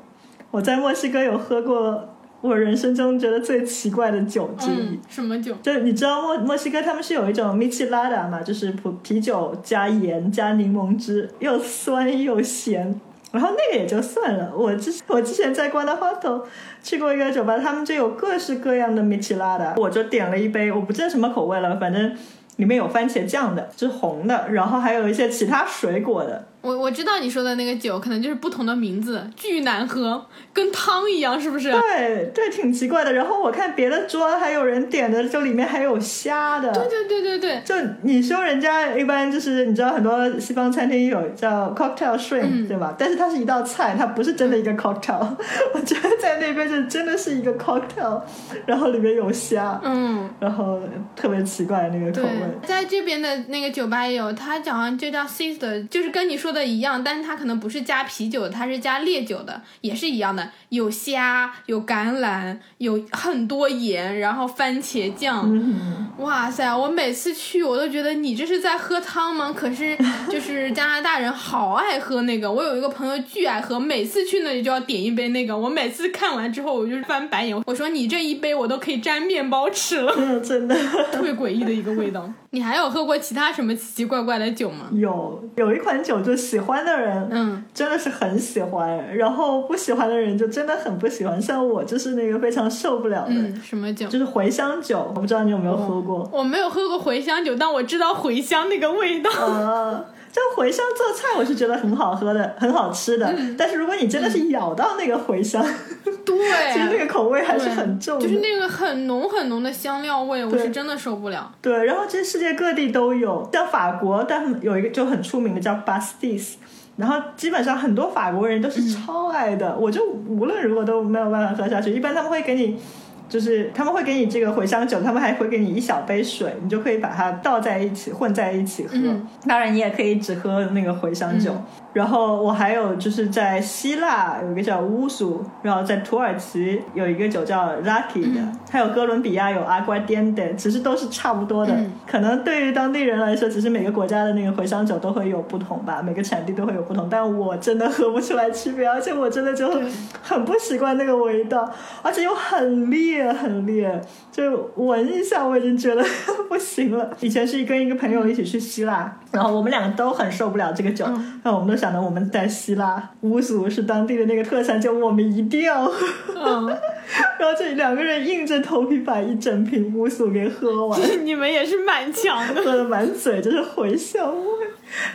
[0.49, 4.79] 我在墨西哥有喝过我人生中觉得最奇怪的酒之一。
[4.79, 5.53] 嗯，什么酒？
[5.61, 12.99] 就你知道墨墨西哥他们是有一种米奇拉达嘛，就是葡啤酒加盐加柠檬汁，又酸又咸。
[13.31, 16.43] 然后那个也就算了，我之我之前在瓜达花头
[16.81, 22.17] 去过一个酒吧，他们就有各式各样的米奇拉达，我就点了一杯，我不记得什么口味了，反正
[22.55, 26.47] 里面有番茄酱的，是红的，然后还有一些其他水果的。
[26.65, 31.71] 我我知道你说的那个酒，可能就是不同的名字，巨难喝，跟汤一样，是不是？
[31.71, 33.13] 对对，挺奇怪的。
[33.13, 36.71] 然后我看别的桌还有人点的，就里面还有虾的。
[36.73, 37.61] 对对对对对。
[37.63, 42.95] 就你说人家一般就是你知道很多西方餐厅有叫 cocktail shrimp，、对吧？
[42.97, 45.27] 但是它是一道菜，它不是真的一个 cocktail。
[45.75, 48.19] 我觉得在那边就真的是一个 cocktail，
[48.65, 50.81] 然后里面有虾，嗯，然后
[51.15, 52.67] 特别奇怪的那个口味。
[52.67, 65.41] 在这边的那个酒吧也有，它好像就叫 sister，就是跟你说的一样，但是它可能不是加啤酒，它是加烈酒的，也是一样的，有虾，有橄榄，有很多盐，然后番茄酱。
[65.45, 66.75] 嗯，哇塞！
[66.75, 69.53] 我每次去我都觉得你这是在喝汤吗？
[69.55, 69.97] 可是
[70.31, 75.57] 就是加拿大人好爱喝那个，我有一个朋友巨爱喝，每次去那里就要点一杯那个。
[75.57, 80.13] 我每次看完之后我就翻白眼，我说你这一杯我都可以沾面包吃了。
[80.17, 80.75] 嗯，真的
[81.11, 82.31] 特别诡异的一个味道。
[82.55, 84.87] 你还有喝过其他什么奇奇怪怪的酒吗？
[84.93, 91.41] 有有一款酒，就喜欢的人，嗯，真的是很喜欢，然后不喜欢的人就真的很不喜欢。
[91.41, 94.07] 像我就是那个非常受不了的，嗯，什么酒？
[94.07, 95.11] 就是茴香酒。
[95.13, 96.29] 我不知道你有没有喝过？
[96.31, 99.29] 我没有喝过茴香酒，但我知道茴香那个味道。
[99.31, 100.05] 呃，
[100.35, 103.25] 这茴香做菜我是觉得很好喝的，很好吃的。
[103.37, 105.63] 嗯但是如果你真的是咬到那个茴香，
[106.25, 106.35] 对，
[106.73, 108.21] 其实那个口味还是很重的。
[108.21, 111.49] 就是那个很浓很浓的香料味，我是真的受不了。
[111.61, 116.55] 对，然后其实世界各地都有，像法国，但有一个就很出名的叫 Bastis，
[116.97, 121.93] 然后基本上很多法国人都是超爱的，我就无论如何都没有办法喝下去。
[121.93, 122.77] 一般他们会给你，
[123.27, 128.91] 就是他们会给你这个茴香酒，他们还会给你一小杯水，你就可以把它倒在一起混在一起喝。
[128.95, 131.55] 嗯当然，你也可以只喝那个茴香酒。
[131.95, 141.73] 然后我还有就是在希腊有一个叫乌苏，然后在土耳其有一个酒叫 Lucky 的，还有哥伦比亚有阿瓜颠的，其实都是差不多的。
[141.73, 147.07] 嗯可能对于当地人来说，其实每个国家的那个茴香酒都会有不同吧，每个产地都会有不同。
[147.09, 149.89] 但我真的喝不出来区别，而且我真的就对
[150.21, 151.69] 很不习惯那个味道，
[152.01, 156.03] 而且又很烈很烈，就闻一下我已经觉得
[156.47, 157.09] 不行了。
[157.19, 161.05] 以前是跟一个朋友一起去希腊，然后我们两个都很受不了这个酒，
[161.43, 166.05] 那、我们都想着我们在希腊乌苏是当地的那个特产就，我们一定要喝。
[166.35, 166.67] 嗯，
[167.39, 170.99] 然后这两个人硬着头皮把一整瓶乌苏给喝完。
[171.23, 172.61] 你们也是蛮强的。
[172.63, 174.67] 喝的满嘴就是茴香味。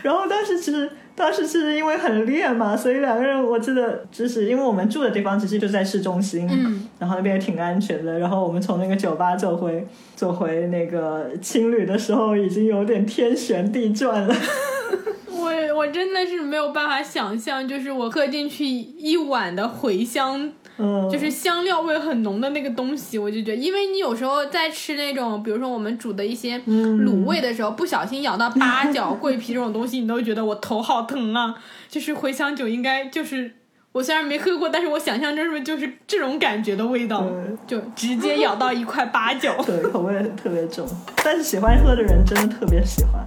[0.03, 8.19] 然后当时其实当时是因为很烈嘛，所以两个人我记得就是因为我们住的地方其实就在市中心，嗯，然后那边也挺安全的。
[8.19, 14.35] 然后我们从那个酒吧走回走回那个青旅的时候，已经有点天旋地转了。
[15.81, 31.55] 我我真的是没有办法想象，就是我喝进去一碗的茴香，嗯，就是香料味很浓的那个东西，我就觉得，因为你有时候在吃那种，比如说我们煮的一些嗯卤味的时候，不小心咬到八角、 桂皮这种东西，你都会觉得我头好疼啊。
[31.89, 33.55] 就是茴香酒应该就是。
[33.93, 37.27] 我虽然没喝过，但是我想象中是不是就是这种感觉的味道？
[37.67, 39.53] 就直接咬到一块八角。
[39.65, 40.87] 对，口味特别重，
[41.21, 43.25] 但是喜欢喝的人真的特别喜欢。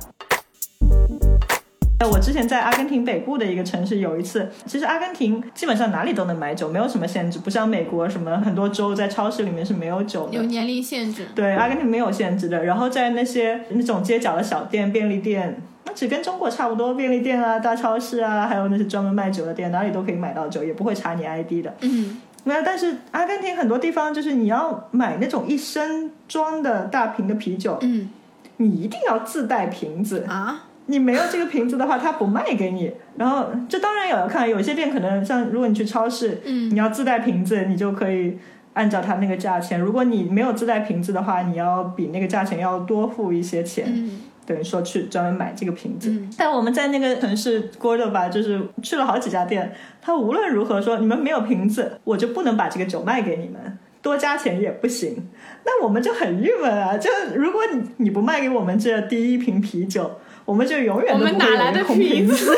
[2.05, 10.35] 我之前在阿根廷北部的一个城市，有一次，其实阿根廷基本上哪里都能买酒，没有什么限制，不像美国什么很多州在超市里面是没有酒的。
[10.35, 11.27] 有年龄限制。
[11.35, 12.65] 对，阿根廷没有限制的。
[12.65, 21.75] 然后在那些那种街角的小店、便利店，那只跟中国差不多，便利店啊、大超市啊，还有那些专门卖酒的店，哪里都可以买到酒，也不会查你 ID 的。
[21.81, 28.11] 嗯，没有，但是阿根廷很多地方就是你要买那种一升装的大瓶的啤酒，嗯
[28.59, 30.25] 你一定要自带瓶子。
[30.29, 32.93] 啊，你没有这个瓶子的话，他不卖给你。
[33.17, 38.37] 然后这当然也要看，有些店可能像如果你去超市，嗯你要自带瓶子，你就可以
[38.75, 39.81] 按照它那个价钱。
[39.81, 43.85] 如果你没有自带瓶子的话，你要比那个价钱要多付一些钱。
[43.89, 46.11] 嗯等于说去专门买这个瓶子。
[46.11, 53.79] 嗯但我们在那个城市过的吧，就是去了好几家店，他无论如何说你们没有瓶子，我就不能把这个酒卖给你们。
[54.03, 55.17] 多加钱也不行，
[55.65, 56.99] 那我们就很郁闷啊！
[56.99, 60.11] 就如果你你不卖给我们这第一瓶啤酒，
[60.45, 62.55] 我们就永远都不会有一个空瓶子。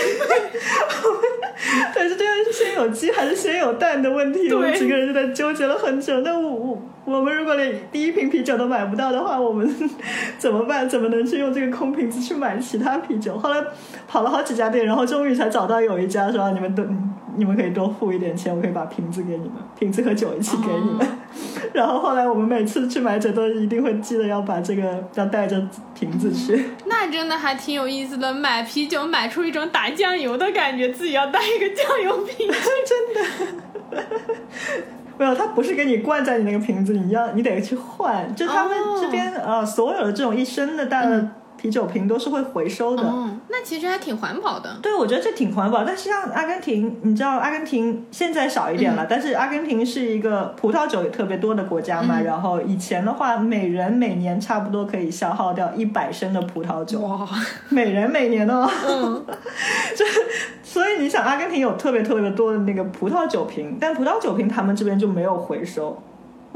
[1.94, 4.52] 对，这样是先有鸡还是先有蛋的问题。
[4.52, 6.20] 我们几个人就在纠结了很久。
[6.20, 9.68] 那我我我们如果连第一瓶啤酒都买不到的话，我们
[10.38, 10.88] 怎么办？
[10.88, 13.36] 怎么能去用这个空瓶子去买其他啤酒？
[13.38, 13.62] 后来
[14.06, 16.84] 跑了好几家店，然后终于才找到有一家说你们都
[17.36, 21.06] 你们可以多付一点钱，我可以把瓶子给你们，瓶子和酒一起给你们。
[21.06, 21.08] 哦、
[21.72, 25.60] 然后后来我们每次去买酒都一定会记得要把这个要带着
[25.94, 26.70] 瓶子去。
[26.86, 32.48] 那真的还挺有意思的，买啤酒买出一种打酱油的感觉，自己要带一个酱油瓶，
[32.86, 34.02] 真的。
[35.18, 38.34] 没有，它不是给你灌在你那个瓶子，你要你得去换。
[38.34, 43.02] 就他们这边、哦、呃，所有的这种一升的大的啤酒瓶都是会回收的。
[43.04, 44.78] 嗯，那其实还挺环保的。
[44.82, 45.84] 对，我觉得这挺环保。
[45.84, 52.20] 但是像阿根廷，你知道阿根廷现在少一点了，嗯、但是阿根廷是一个葡萄酒也特别多的国家嘛。
[52.20, 57.00] 嗯、然后以前的话，每人每年差不多可以消耗掉一百升的葡萄酒。
[57.00, 57.26] 哇，
[57.70, 58.68] 每人每年哦。
[58.88, 59.24] 嗯，
[59.96, 60.04] 就。
[60.62, 65.96] 所以你想，阿根廷有特别特别多的那个葡萄酒瓶，但葡萄酒瓶他们这边就没有回收，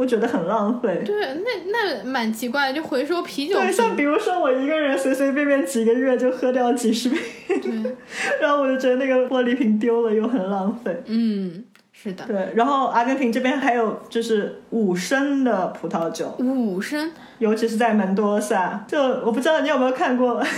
[0.01, 1.03] 我觉得很浪费。
[1.05, 3.61] 对，那那蛮奇怪，就回收啤酒。
[3.61, 7.21] 对，像比如说我一个人随随便便几个月就喝掉几十瓶，
[7.61, 7.97] 对，
[8.41, 11.03] 然后我就觉得那个玻璃瓶丢了又很浪费。
[11.05, 12.25] 嗯，是的。
[12.27, 20.43] 对，然后阿根廷这边还有就是五升的葡萄酒，五升，尤其是在门多萨，就我不知道你有没有看过。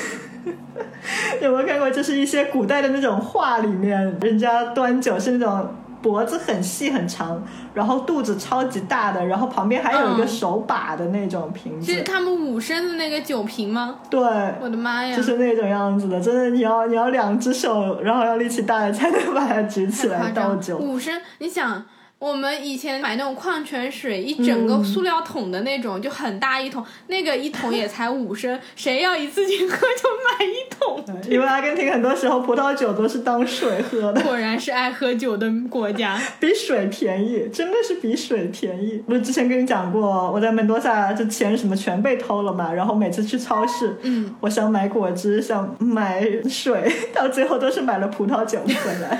[1.40, 1.90] 有没有看过？
[1.90, 5.68] 就是一些古代的那种画里面，人家端酒是那种
[6.02, 11.92] 脖子很细很长，然后肚子超级大的，然后旁边还有一个手把的那种瓶子。
[11.92, 14.00] 是他们五升的那个酒瓶吗？
[14.10, 14.20] 对，
[14.60, 20.76] 我的妈呀，就是那种样子的，真的，你要你要两只手，然后要力气大的才能把它举起来倒酒。
[20.76, 21.84] 五升，你想。
[22.22, 30.08] 我们以前买那种矿泉水，一整个塑料桶的那种，嗯、就很大一桶，那个一桶也才五升，谁要一次性喝就
[30.38, 31.04] 买一桶。
[31.28, 34.20] 因为阿根廷很多时候葡萄酒都是当水喝的。
[34.20, 39.02] 果然是爱喝酒的国家， 比水便宜，真的是比水便宜。
[39.04, 49.18] 不是之前跟你讲过，我在门多萨这钱什么全被偷了嘛，然后每次去超市，嗯，我想买果汁，想买水，到最后都是买了葡萄酒回来。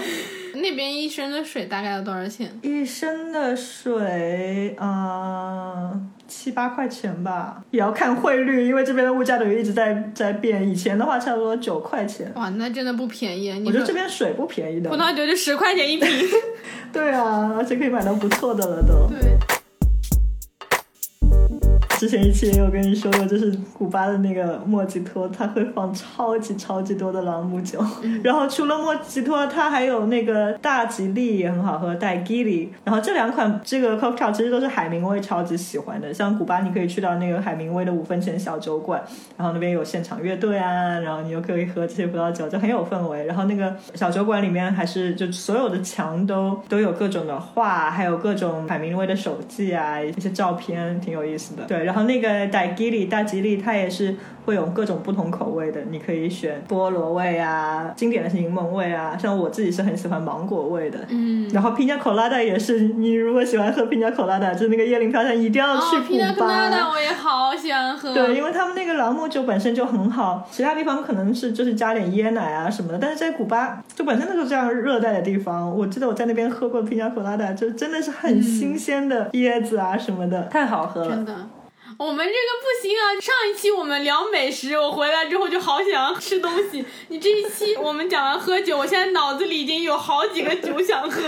[0.55, 2.51] 那边一升的水大概要多少钱？
[2.62, 10.69] 一升的水，嗯、呃，七八块钱吧，也要看汇率，因为这边的物价等于一直在在变。
[10.69, 12.31] 以前的话差不多九块钱。
[12.35, 13.51] 哇，那真的不便宜。
[13.67, 14.91] 我觉得这边水不便宜的。
[14.91, 16.09] 葡萄酒就十块钱一瓶。
[16.93, 19.09] 对啊，而且可以买到不错的了都。
[19.09, 19.38] 对。
[22.03, 27.79] 之前一期也有跟你说过，就是古巴的那个莫吉托，它会放超级超级多的朗姆酒。
[28.03, 32.73] 嗯、 然后除了莫吉托，它还有那个大吉利也很好喝，带吉利。
[32.83, 36.12] 然后这两款这个 cocktail 其实都是海明威超级喜欢的。
[36.12, 39.01] 像古巴，你可以去到那个海明威的五分钱小酒馆，
[39.37, 43.27] 然后那边有现场乐队啊，然后你又可以喝这些葡萄酒，就很有氛围。
[43.27, 51.62] 然后那个小酒馆里面还是就所有的墙都都有各种的画，还有各种海明威的手记啊，一些照片，挺有意思的。
[51.69, 51.91] 对。
[51.92, 61.00] 然后那个大吉利大吉利，它也是会有各种不同口味的，你可以选菠萝味啊，经典的是柠檬味啊，像我自己是很喜欢芒果味的。
[61.11, 61.46] 嗯。
[61.52, 66.24] 然后 Pina Colada 也是，你如果喜欢喝 Pina Colada，就是那个椰林飘香，一定要去古巴。
[66.24, 68.14] 哦、Pina Colada 我也好喜欢喝。
[68.14, 81.11] 对，因为他们那个朗姆酒本身就很好，其他地方可能是就是加点椰奶啊什么的，但是在古巴就本身就是这样热带的地方，我记得我在那边喝过 Pina Colada，就真的是很新鲜的椰子啊什么的，嗯、太好喝了。
[81.11, 81.35] 真的。
[81.98, 83.20] 我们这个不行啊！
[83.20, 86.85] 上一期我们聊美食，我回来之后就好想吃东西。
[87.09, 91.22] 你这一期我们讲完喝酒，我现在脑子里已经有好几个酒想喝。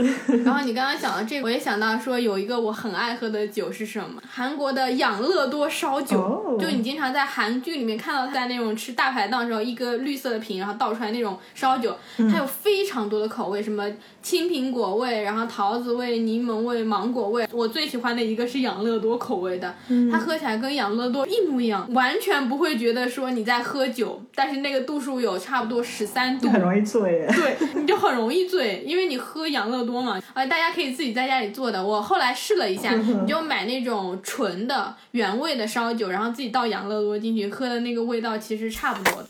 [0.44, 4.20] 然后你刚刚讲到这个，我也想到说有一个我很爱喝的酒是什么？
[4.28, 6.18] 韩国的养乐多烧酒。
[6.20, 6.60] Oh.
[6.60, 13.84] 就你经常在韩剧里面看到，在那种吃大排档的时候，一个绿色的瓶，然后倒出来那种烧酒，嗯、它有非常多的口味，什么
[14.22, 17.48] 青苹果味，然后桃子味、柠檬味、芒果味。
[17.52, 27.26] 我最喜欢的一个是养乐多口味的，嗯、它喝起来跟养乐多一模一样，完全不会觉得说你在喝酒，但是那个度数有差不多十三度，很容易醉。
[27.28, 30.20] 对，你就很容易醉，因为你喝养乐多嘛。
[30.34, 31.84] 呃，大家可以自己在家里做的。
[31.84, 39.28] 我后来试了一下，你就买那种纯的原味的烧酒，然后自己倒养乐多进去喝的那个味道其实差不多的。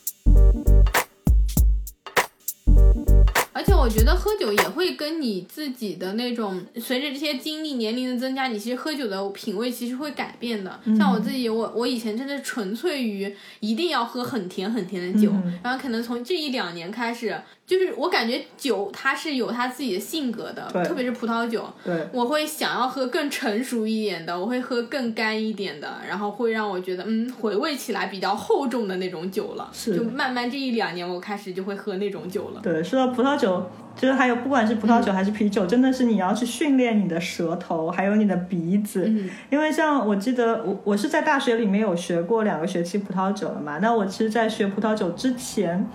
[3.79, 10.79] 我我觉得喝酒也会跟你自己的那种，随着这些经历、年龄的增加，你其实喝酒的品味其实会改变的。
[10.97, 15.31] 像我自己，我我以前真的纯粹于一定要喝很甜很甜的酒，
[15.63, 17.41] 然后可能从这一两年开始。
[17.69, 21.63] 就是我感觉酒它是有它自己的性格的，特别是葡萄酒，
[22.11, 29.69] 我会想要喝更成熟一点的，我会喝更干一点的，然后会让我觉得嗯回味起来比较厚重的那种酒了。
[29.71, 32.59] 是，就慢慢这一两年我开始就会喝那种酒了。
[32.63, 33.63] 对，说到葡萄酒，
[33.95, 39.07] 就是还有不管是葡萄酒还是啤酒，真的是你要去训练你的舌头，还有你的鼻子，
[39.51, 45.87] 因为像我记得我我是在大学里面有学过两个学期葡萄酒了嘛，那我其实，在学葡萄酒之前。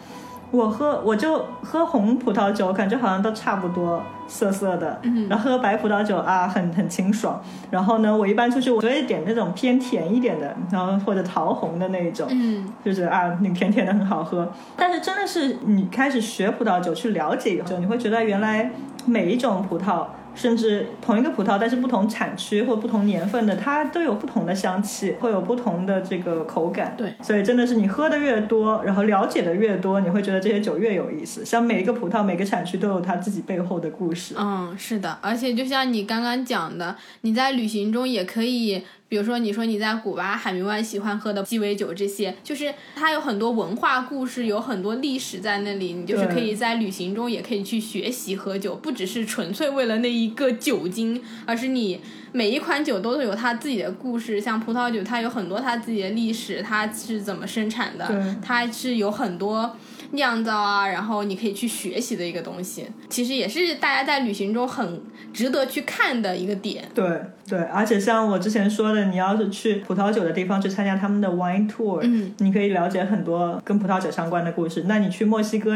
[0.55, 5.01] 我喝我就喝红葡萄酒，感觉好像都差不多涩涩的。
[5.03, 7.43] 嗯，然后喝白葡萄酒啊，很很清爽。
[7.71, 12.29] 然后呢，我一般出去我会点那种偏甜一点的，然后或者桃红的那种。
[12.31, 14.49] 嗯，就是啊，那甜甜的很好喝。
[14.77, 18.71] 但是真的是你开始学葡萄酒去了解以后，你会觉得原来
[19.05, 20.07] 每一种葡萄。
[20.35, 26.95] 甚至同一个葡萄，但是不同产区或不同年份的，它都有不同的香气，会有不同的这个口感。
[26.97, 31.45] 对，所以真的是你喝的越多，然后了解的越多，你会觉得这些酒越有意思。
[31.45, 34.35] 像每一个葡萄，每个产区都有它自己背后的故事。
[34.39, 38.83] 嗯，是的，而且就像你刚刚讲的，你在旅行中也可以。
[39.15, 45.93] 比如说，你说你在古巴、海明湾喜欢喝的鸡尾酒，这些就是它有很多文化故事，有很多历史在那里。
[45.93, 52.01] 你就是可以在旅行中也可以去学习喝酒，不只是纯粹为了那一个酒精，而是你
[52.33, 54.41] 每一款酒都是有它自己的故事。
[54.41, 59.77] 像葡萄酒，它有很多它自己的历史，它是怎么生产的，它是有很多。
[60.13, 65.03] 酿造啊，然后你可以去学习的一个东西，其实也是大家在旅行中很
[65.33, 66.85] 值得去看的一个点。
[66.95, 74.85] 对对，而且像我之前说的，你要是去葡萄酒的地方去参加他们的 wine tour，嗯，你可以了解很多跟葡萄酒相关的故事。
[74.87, 75.75] 那你去墨西哥，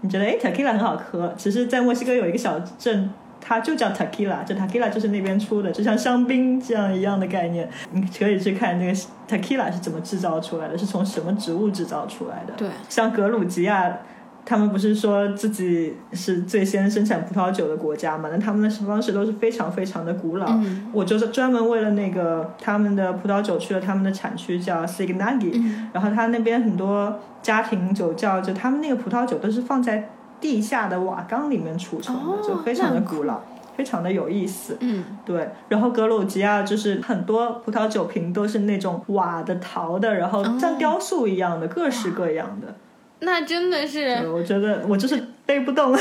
[0.00, 3.10] 你觉得哎，tequila 很好喝，其实，在墨西哥有一个小镇。
[3.48, 7.68] 它就叫 tequila，就 tequila 就是那边出的，就像香槟这样一样的概念。
[7.92, 8.92] 你可以去看那个
[9.28, 12.54] tequila 是怎么制造出来的，是从什么植物制造出来的。
[12.56, 13.98] 对，像格鲁吉亚，
[14.44, 18.28] 他们不是说自己是最先生产葡萄酒的国家嘛？
[18.32, 20.58] 那他们的方式都是非常非常的古老。
[20.92, 30.10] 我就是专门为了那个他们的葡萄酒去了他们的产区叫 Signagi，然后他那边很多家庭酒窖，就他们那个葡萄酒都是放在。
[30.40, 33.40] 地下的瓦缸里面储存的，就非常的古老，
[33.76, 34.76] 非常的有意思。
[34.80, 35.48] 嗯，对。
[35.68, 42.74] 然后格鲁吉亚就是很多葡萄酒瓶都是那种瓦的、陶的，然后像雕塑一样的，各式各样的。
[43.20, 45.16] 那真的是，我觉得我就是
[45.46, 45.96] 背不动。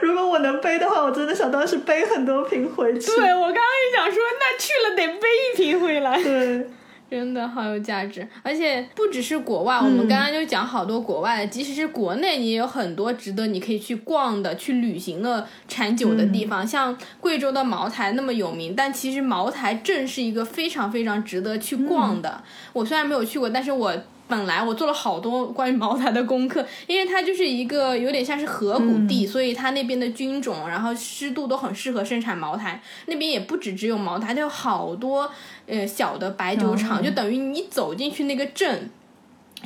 [0.00, 3.06] 如果我能背的话，我真的想当时背很多瓶回去。
[3.16, 6.22] 对我刚刚也想说，那去了得背一瓶回来。
[6.22, 6.68] 对。
[7.10, 16.66] 真的好有价值，而且不只是国外，我们刚刚就讲好多国外的，即使是国内，你也有很多值得你可以去逛的、去旅行的产酒的地方。
[16.66, 22.42] 像贵州的茅台那么有名，但其实茅台镇是一个非常非常值得去逛的。
[22.72, 23.94] 我虽然没有去过，但是我。
[24.36, 32.82] 本来我做了好多关于茅台的功课， 因为它就是一个有点像是河谷地，所以它那边的菌种，然后湿度都很适合生产茅台。
[33.06, 35.30] 那边也不止只有茅台，它有好多
[35.66, 38.90] 呃小的白酒厂，就等于你走进去那个镇。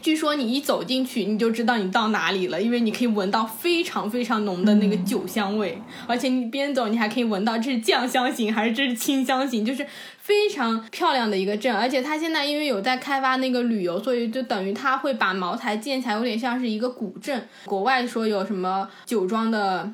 [0.00, 9.84] 据说你一走进去，你就知道你到哪里了，因为你可以闻到非常非常浓的那个酒香味，而且你边走你还可以闻到这是酱香型还是这是清香型，就是
[10.28, 11.74] 非常漂亮的一个镇。
[11.74, 17.48] 而且它现在因为有在开发那个旅游，所以就等于它会把茅台建起来，有点像是一个古镇。
[17.64, 19.90] 国外说有什么酒庄的。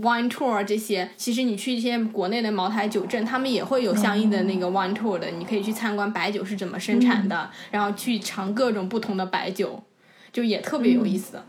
[0.00, 9.82] Wine tour 这些，其实你去一些国内的茅台酒镇，他们也会有相应的那个 wine tour 的，你可以去参观白酒是怎么生产的，然后去尝各种不同的白酒，
[10.30, 11.42] 就也特别有意思。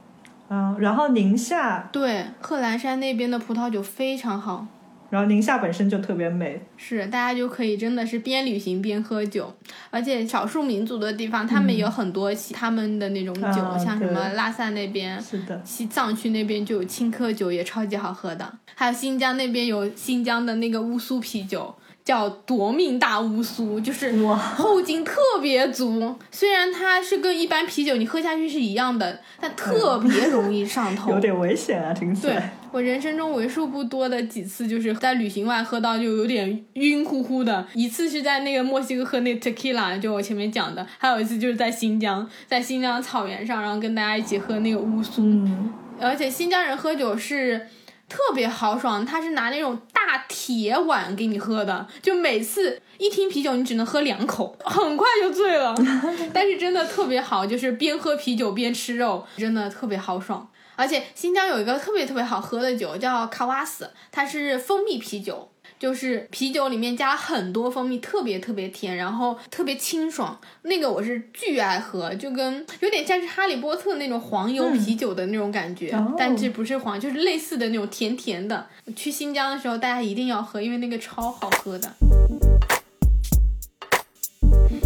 [0.49, 4.65] 嗯，然后宁夏，对，贺兰山那边的葡萄酒非常好。
[5.09, 9.51] 然后宁夏本身就特别美，是大家就可以真的是边旅行边喝酒，
[9.89, 21.75] 而且少数民族的地方，他们有很多他们的那种酒，像什么拉萨那边，是的，西藏区那边就有青稞酒，也超级好喝的，还有新疆那边有新疆的那个乌苏啤酒。
[22.09, 26.15] 叫夺命大乌苏，就是后劲特别足。
[26.31, 31.93] 虽然它是跟一般啤酒你喝下去是一样的，但特别容易上 头，有点危险啊！
[31.93, 32.33] 听起来。
[32.33, 37.63] 对我人生中为数不多的几次，就是在旅行外喝到就有点晕乎乎的。
[37.75, 45.21] 一次是在那个墨西哥喝那 tequila，就我前面讲的；还有一次就是在新疆，在新疆草原上，然后跟大家一起喝那个乌苏。
[45.21, 45.71] 嗯。
[46.01, 47.67] 而且新疆人喝酒是。
[48.09, 55.73] 特别豪爽，他是拿那种大铁碗给你喝的，就每次一听啤酒，你只能喝两口， 很快就醉了。
[56.33, 60.49] 但是真的特别好，就是边喝啤酒边吃肉，真的特别豪爽。
[60.75, 65.48] 而且新疆有一个特别特别好喝的酒叫卡瓦斯，它是蜂蜜啤酒。
[65.79, 70.37] 就是啤酒里面加了很多蜂蜜，特别特别甜，然后特别清爽。
[70.63, 78.67] 那个我是巨爱喝，就跟有点像是哈利波特那种黄油啤酒的那种感觉，但这不是黄，就是类似的那种甜甜的。
[78.93, 81.89] 去新疆的时候，大家一定要喝，因为那个超好喝的。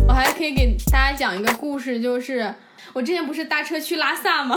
[0.08, 2.54] 我还可以给大家讲一个故事，就是
[2.94, 4.56] 我之前不是搭车去拉萨吗？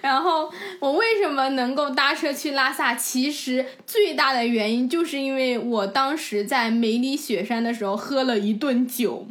[0.00, 2.94] 然后我为什么能够搭车去拉萨？
[2.94, 9.26] 其实最大的原因就是因为我当时在梅里雪山的时候喝了一顿酒，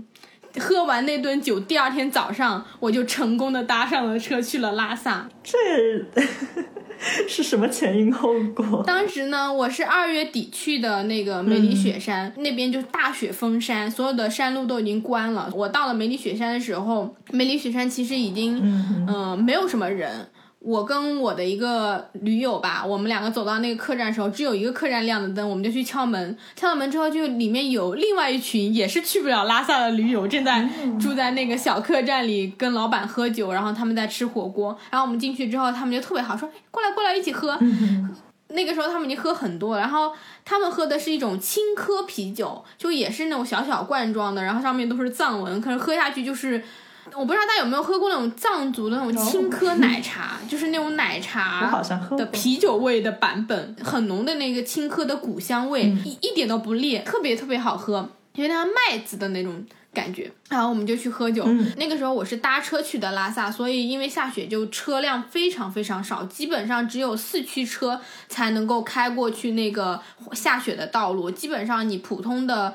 [0.59, 5.30] 喝完那顿酒，第二天早上我就成功的搭上了车去了拉萨。
[5.43, 5.57] 这
[7.28, 8.82] 是什么前因后果？
[8.88, 15.51] 当时呢，我是二月底去的那个梅里雪山，那边就是大雪封山，所有的山路都已经关了。
[15.53, 18.57] 我到了梅里雪山的时候，梅里雪山其实已经
[19.07, 20.28] 嗯没有什么人。
[20.66, 26.36] 我跟我的一个驴友吧，我们两个走到那个客栈的时候，只有一个客栈亮的灯，我们就去敲门。
[26.55, 30.68] 敲了门之后，就里面有另外一群也是去不了拉萨的驴友，正在
[30.99, 34.76] 住在那个小客栈里跟老板喝酒，然后他们在吃火锅。
[34.89, 37.55] 然后我们进去之后，他们就特别好，说过来过来一起喝。
[38.49, 40.11] 那个时候他们已经喝很多，然后
[40.43, 46.63] 他们喝的是一种青稞啤酒，就也是那种小小罐装的，然后上面都是藏文，可是喝下去就是。
[47.14, 51.84] 我不知道大家有没有喝过那种藏族的那种青稞奶茶，就是那种奶茶
[52.18, 60.32] 的啤酒味的版本，很浓的那个青稞的谷香味，一一点都不烈，特别特别好喝，因为它麦子的那种感觉。
[60.49, 61.45] 然后我们就去喝酒，
[61.78, 70.01] 那个时候我是搭车去的拉萨，所以因为下雪就车辆非常非常少，基本上只有四驱车才能够开过去那个
[70.34, 72.74] 下雪的道路，基本上你普通的。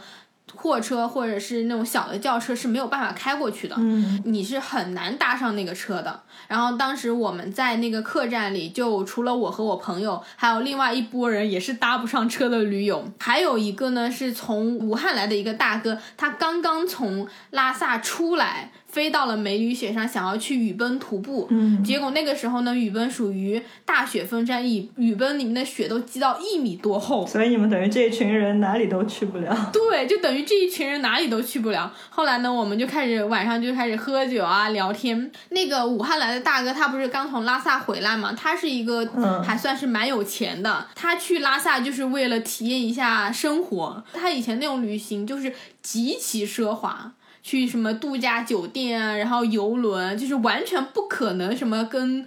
[0.54, 3.76] 货车或者是那种小的轿车是没有办法开过去的，
[4.24, 6.22] 你是很难搭上那个车的。
[6.48, 18.72] 然后当时我们在那个客栈里，就除了我和我朋友，还有另外一拨人也是搭不上车的驴友，还有一个呢是从武汉来的一个大哥，他刚刚从拉萨出来。
[18.90, 29.56] 飞到了梅里雪山，想要去雨崩徒步，嗯，结果那个时候呢，雨崩属于大雪封山，雨雨崩里面的雪都积到一米多厚，所以你们等于这一群人哪里都去不了。
[29.72, 31.92] 对，就等于这一群人哪里都去不了。
[32.08, 35.30] 后来呢，我们就开始晚上就开始喝酒啊，聊天。
[35.50, 38.32] 那个武汉来的大哥，他不是刚从拉萨回来嘛？
[38.32, 39.06] 他是一个
[39.44, 44.02] 还算是蛮有钱的，他去拉萨就是为了体验一下生活。
[44.12, 47.12] 他以前那种旅行就是极其奢华。
[47.42, 52.26] 去什么度假酒店啊，然后游轮，就是完全不可能什么跟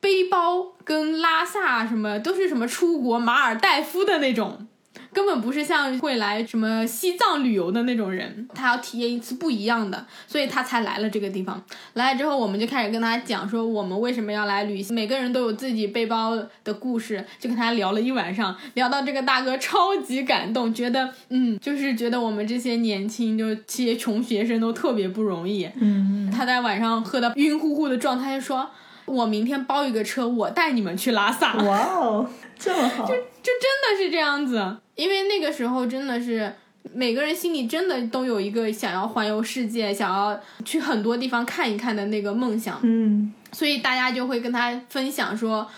[0.00, 4.66] 背包跟拉萨什么都是什么出国马尔代夫的那种。
[5.14, 11.62] 根本不是像会来什么西藏旅游的那种人，他要体验一次不一样的，所以他才来了这个地方。
[11.94, 25.68] 来了之后，我们就开始跟他讲说我们为什么要来旅行，每个人都有自己背包的故事，就跟他聊了一晚上，聊到这个大哥超级感动，觉得嗯，就是觉得我们这些年轻就这些穷学生都特别不容易。
[25.80, 28.68] 嗯，他在晚上喝的晕乎乎的状态说。
[29.06, 31.56] 我明天包一个车，我带你们去拉萨。
[31.56, 32.26] 哇哦，
[32.64, 33.06] 这么好！
[33.06, 36.50] 就就真的是这样子，因为那个时候真的是
[36.94, 42.80] 每个人心里真的都有一个想要环游世界、想要去很多地方看一看的那个梦想。
[42.82, 45.68] 嗯，所以大家就会跟他分享说，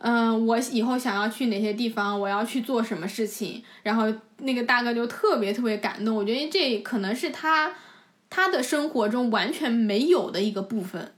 [0.00, 3.62] 嗯，我以后想要去哪些地方，我要去做什么事情。
[3.84, 7.72] 然后那个大哥就特别特别感动，我觉得这可能是他
[8.28, 11.12] 他的生活中完全没有的一个部分。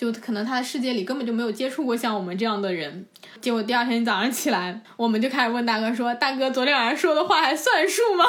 [0.00, 3.04] 就可能他的世界里根本就没有接触过像我们这样的人，
[3.38, 8.24] 结果第二天早上起来，我们就开始问大哥说：“大哥，昨天晚上说的话还算数吗？”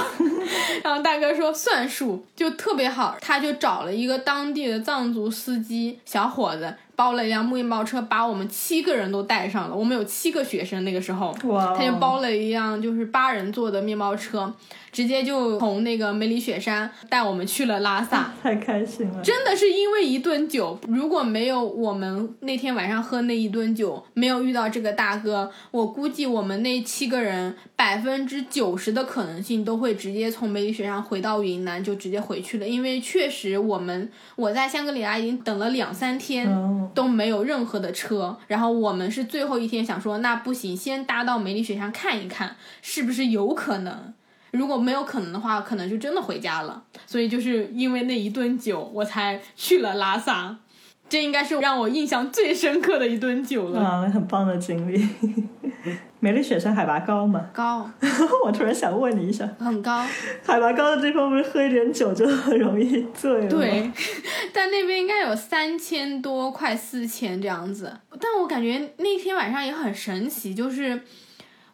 [0.84, 6.76] 然后大哥说：“算数，就特别好。”他就找了一个当地的藏族司机小伙子。
[6.94, 9.76] 包了一辆面包车，把我们七个人都带上了。
[9.76, 11.36] 我们有七个学生，那个时候，
[11.76, 14.54] 他就包了一辆就是八人座的面包车，
[14.92, 18.34] 直接就从那个梅里雪山带我们去了拉萨。
[18.42, 19.22] 太开心了！
[19.24, 32.68] 真的是因为一顿酒，如果没有我们那天晚上喝那一顿酒，没有遇到这个大哥，我估计我们那七个人百分之九十的可能性都会直接从梅里雪山回到云南，就直接回去了。
[32.68, 36.42] 因为确实我们我在香格里拉已经等了两三天。
[36.94, 44.14] 都没有任何的车，然后我们是最后一天想说，那不行，先搭到梅里雪山看一看，是不是有可能？
[44.52, 46.84] 如果没有可能的话，可能就真的回家了。
[47.06, 50.58] 所以就是因为那一顿酒，我才去了拉萨。
[51.10, 53.82] 这应该是让我印象最深刻的一顿酒了。
[53.82, 55.06] 啊，很棒的经历。
[56.22, 57.50] 美丽雪山海拔高吗？
[57.52, 57.90] 高，
[58.46, 60.06] 我突然想问你一下，很高。
[60.46, 63.48] 海拔高的地方不是喝一点酒就很容易醉吗？
[63.50, 63.92] 对，
[64.54, 67.92] 但那边应该有三千多，快四千这样子。
[68.12, 71.02] 但我感觉那天晚上也很神奇，就是。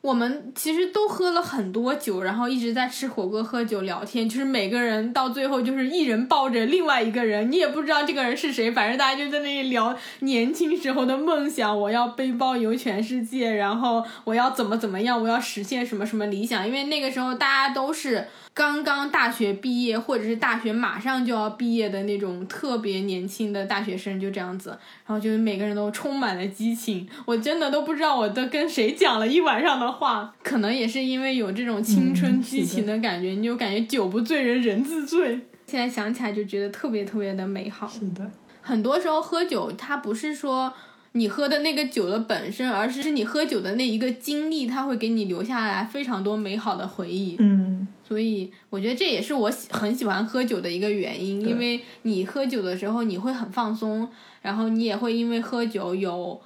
[0.08, 18.28] 我们其实都喝了很多酒，然后一直在吃火锅、喝酒、聊天，就是每个人到最后就是一人抱着另外一个人，你也不知道这个人是谁，反正大家就在那里聊年轻时候的梦想，我要背包游全世界，然后我要怎么怎么样，我要实现什么什么理想，因为那个时候大家都是。
[18.58, 24.72] 刚刚大学毕业，或者是大学马上就要毕业的那种特别年轻的大学生，就这样子，
[25.06, 37.88] 然后就是每个人都充满了激情，我真的都不知道我都跟谁讲了一晚上的话， 可能也是因为有这种青春激情的感觉，你就感觉酒不醉人人自醉，现在想起来就觉得特别特别的美好。
[37.88, 38.28] 是的，
[38.64, 40.74] 很多时候喝酒，它不是说。
[41.18, 47.36] 你喝的那个酒的本身，而是你喝酒的那一个经历，它会给你留下来非常多美好的回忆。
[47.40, 54.08] 嗯，所以我觉得这也是我喜很喜欢喝酒的一个原因，因为你喝酒的时候你会很放松，
[54.42, 56.40] 然后你也会因为喝酒有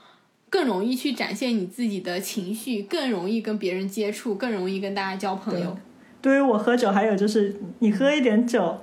[0.50, 5.78] 更容易去展现你自己的情绪，更容易跟别人接触，更容易跟大家交朋友。
[6.22, 8.78] 对于我喝酒，还有就是你喝一点酒。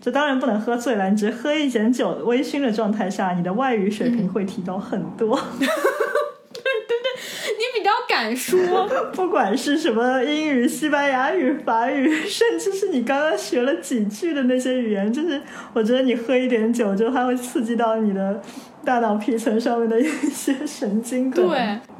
[0.00, 5.36] 这当然不能喝醉了，你只喝一点酒，微醺的状态下，你的外语水平会提高很多。
[5.58, 7.06] 对对对，
[7.58, 15.40] 你比较敢说， 不管是什么英语、西班牙语、法语，甚至是你刚刚学了几句的那些语言，就是
[15.72, 18.40] 我觉得你喝一点酒，就它会刺激到你的
[18.84, 21.30] 大脑皮层上面的一些神经。
[21.30, 21.44] 对，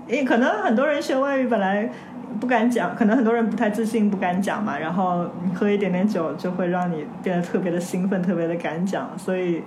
[0.07, 1.93] 因为可能很多人学外语本来。
[2.41, 4.79] 不敢讲，可能很多人不太自信，不敢讲嘛。
[4.79, 9.11] 然后你喝一点点酒，就会让你变得特别的兴奋，特别的敢讲。
[9.19, 9.63] 所以，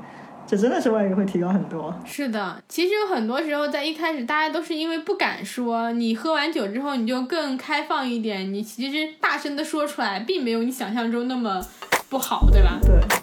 [0.47, 1.93] 这真的是外语会提高很多。
[2.05, 5.91] 是的，其实有很多时候在一开始，大家都是因为不敢说。
[5.91, 11.61] 你喝完酒之后，你就更开放一点，你其实大声的说出来，并没有你想象中那么
[12.09, 12.79] 不好，对吧？
[12.81, 13.20] 对。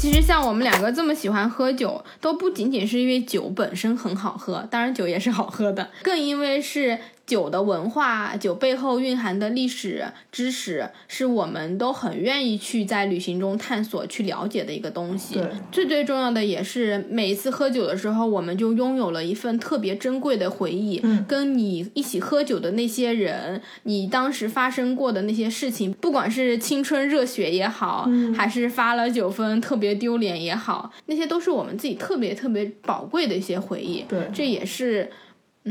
[0.00, 6.98] 其实像我们两个这么喜欢喝酒，都不仅仅是因为酒本身很好喝，当然酒也是好喝的，更因为是。
[7.30, 15.40] 酒的文化，酒背后蕴含的历史知识，是我们都很愿意去在旅行中探索、去了解的一个东西。
[15.70, 20.98] 最最重要的也是每一次喝酒的时候，我们就拥有了一份特别珍贵的回忆。
[21.04, 34.04] 嗯，跟你一起喝酒的那些人，你当时发生过的那些事情，不管是青春热血也好，还是发了酒疯特别丢脸也好，那些都是我们自己特别特别宝贵的一些回忆。
[34.08, 35.08] 对，这也是。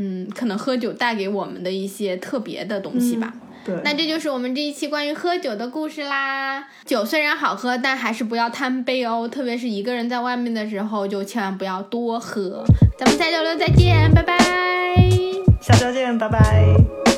[0.00, 3.32] 嗯，可能喝酒带给我们的一些特别的东西吧。
[3.62, 6.66] 对，那这就是我们这一期关于喝酒的故事啦。
[6.86, 12.64] 酒虽然好喝，但还是不要贪杯哦，特别是一个人在外面的时候，就千万不要多喝。
[12.98, 14.38] 咱们下周六再见，拜拜。
[15.60, 17.09] 下周见，拜拜。